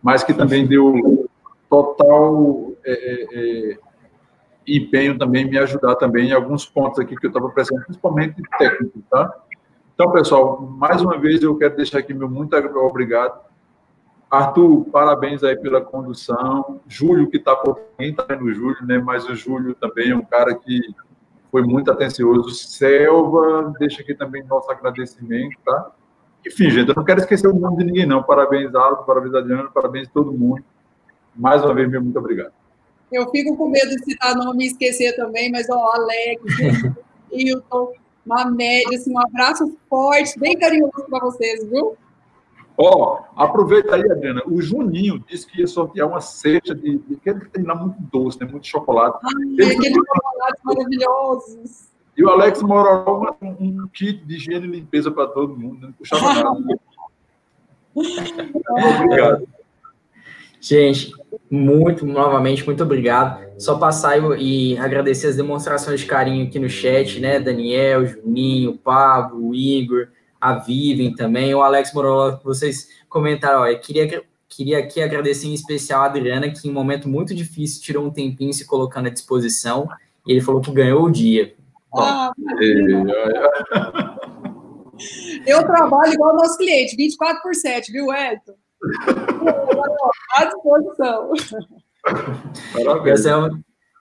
[0.01, 1.27] mas que também deu
[1.67, 3.77] total é, é, é,
[4.67, 9.01] empenho também me ajudar também em alguns pontos aqui que eu estava precisando, principalmente técnico,
[9.09, 9.35] tá?
[9.95, 13.48] Então, pessoal, mais uma vez eu quero deixar aqui meu muito obrigado.
[14.29, 16.79] Arthur, parabéns aí pela condução.
[16.87, 18.99] Júlio, que está por quem está no Júlio, né?
[18.99, 20.79] Mas o Júlio também é um cara que
[21.51, 22.51] foi muito atencioso.
[22.51, 25.91] Selva, deixa aqui também nosso agradecimento, tá?
[26.45, 28.21] Enfim, gente, eu não quero esquecer o nome de ninguém, não.
[28.21, 30.63] Parabéns, Aldo, parabéns, Adriano, parabéns a todo mundo.
[31.35, 32.53] Mais uma vez, meu muito obrigado.
[33.11, 36.41] Eu fico com medo de citar nome e esquecer também, mas, ó, Alex,
[37.31, 37.93] Hilton,
[38.25, 41.97] Mamed, assim, um abraço forte, bem carinhoso para vocês, viu?
[42.81, 44.41] Ó, oh, aproveita aí, Adriana.
[44.45, 46.97] O Juninho disse que ia sortear uma cesta de.
[46.97, 48.47] de que ele tem lá muito doce, né?
[48.49, 49.19] Muito chocolate.
[49.21, 51.89] Ai, ele aqueles chocolates maravilhosos.
[52.15, 55.87] E o Alex Mororó, um, um kit de higiene e limpeza para todo mundo.
[55.87, 56.79] Não puxava nada.
[59.03, 59.47] obrigado.
[60.61, 61.11] Gente,
[61.51, 63.45] muito, novamente, muito obrigado.
[63.57, 67.41] Só passar e, e agradecer as demonstrações de carinho aqui no chat, né?
[67.41, 70.07] Daniel, Juninho, Pablo, Igor
[70.39, 76.03] a Vivian também, o Alex Morola, vocês comentaram, ó, queria, queria aqui agradecer em especial
[76.03, 79.87] a Adriana, que em um momento muito difícil tirou um tempinho se colocando à disposição,
[80.25, 81.53] e ele falou que ganhou o dia.
[81.95, 82.31] Ah,
[85.45, 88.53] eu trabalho igual o nosso cliente, 24 por 7, viu, Edson?
[90.35, 91.31] à disposição.
[92.73, 93.23] Parabéns.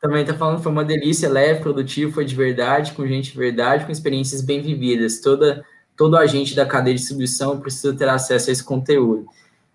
[0.01, 3.85] também está falando, foi uma delícia, leve, produtivo, foi de verdade, com gente de verdade,
[3.85, 5.21] com experiências bem vividas.
[5.21, 5.65] Toda
[5.99, 9.27] todo agente da cadeia de distribuição precisa ter acesso a esse conteúdo.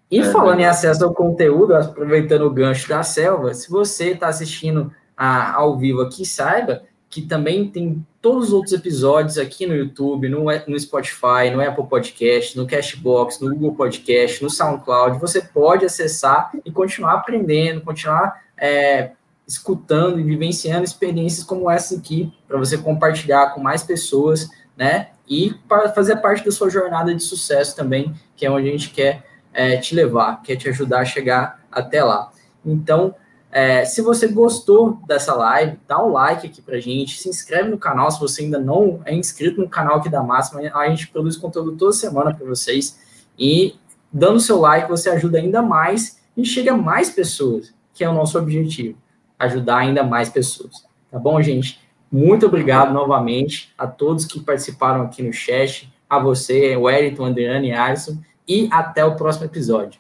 [0.10, 4.30] E é, falando em acesso ao conteúdo, aproveitando o gancho da selva, se você está
[4.30, 9.76] assistindo a, ao vivo aqui, saiba que também tem todos os outros episódios aqui no
[9.76, 15.20] YouTube, no, no Spotify, no Apple Podcast, no Cashbox, no Google Podcast, no SoundCloud.
[15.20, 19.12] Você pode acessar e continuar aprendendo, continuar é,
[19.48, 25.10] escutando e vivenciando experiências como essa aqui, para você compartilhar com mais pessoas, né?
[25.34, 28.90] E para fazer parte da sua jornada de sucesso também, que é onde a gente
[28.92, 32.32] quer é, te levar, quer te ajudar a chegar até lá.
[32.66, 33.16] Então,
[33.56, 37.78] É, se você gostou dessa live, dá um like aqui pra gente, se inscreve no
[37.78, 40.60] canal se você ainda não é inscrito no canal aqui da Máxima.
[40.74, 42.98] A gente produz conteúdo toda semana para vocês.
[43.38, 43.76] E
[44.12, 48.14] dando seu like, você ajuda ainda mais e chega a mais pessoas, que é o
[48.14, 48.98] nosso objetivo,
[49.38, 50.84] ajudar ainda mais pessoas.
[51.12, 51.80] Tá bom, gente?
[52.14, 57.72] Muito obrigado novamente a todos que participaram aqui no chat, a você, Wellington, Adriane e
[57.72, 60.00] Alisson, e até o próximo episódio.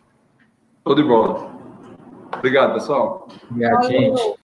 [0.83, 1.51] Tudo de bola.
[2.37, 3.27] Obrigado, pessoal.
[3.49, 4.35] Obrigado, gente.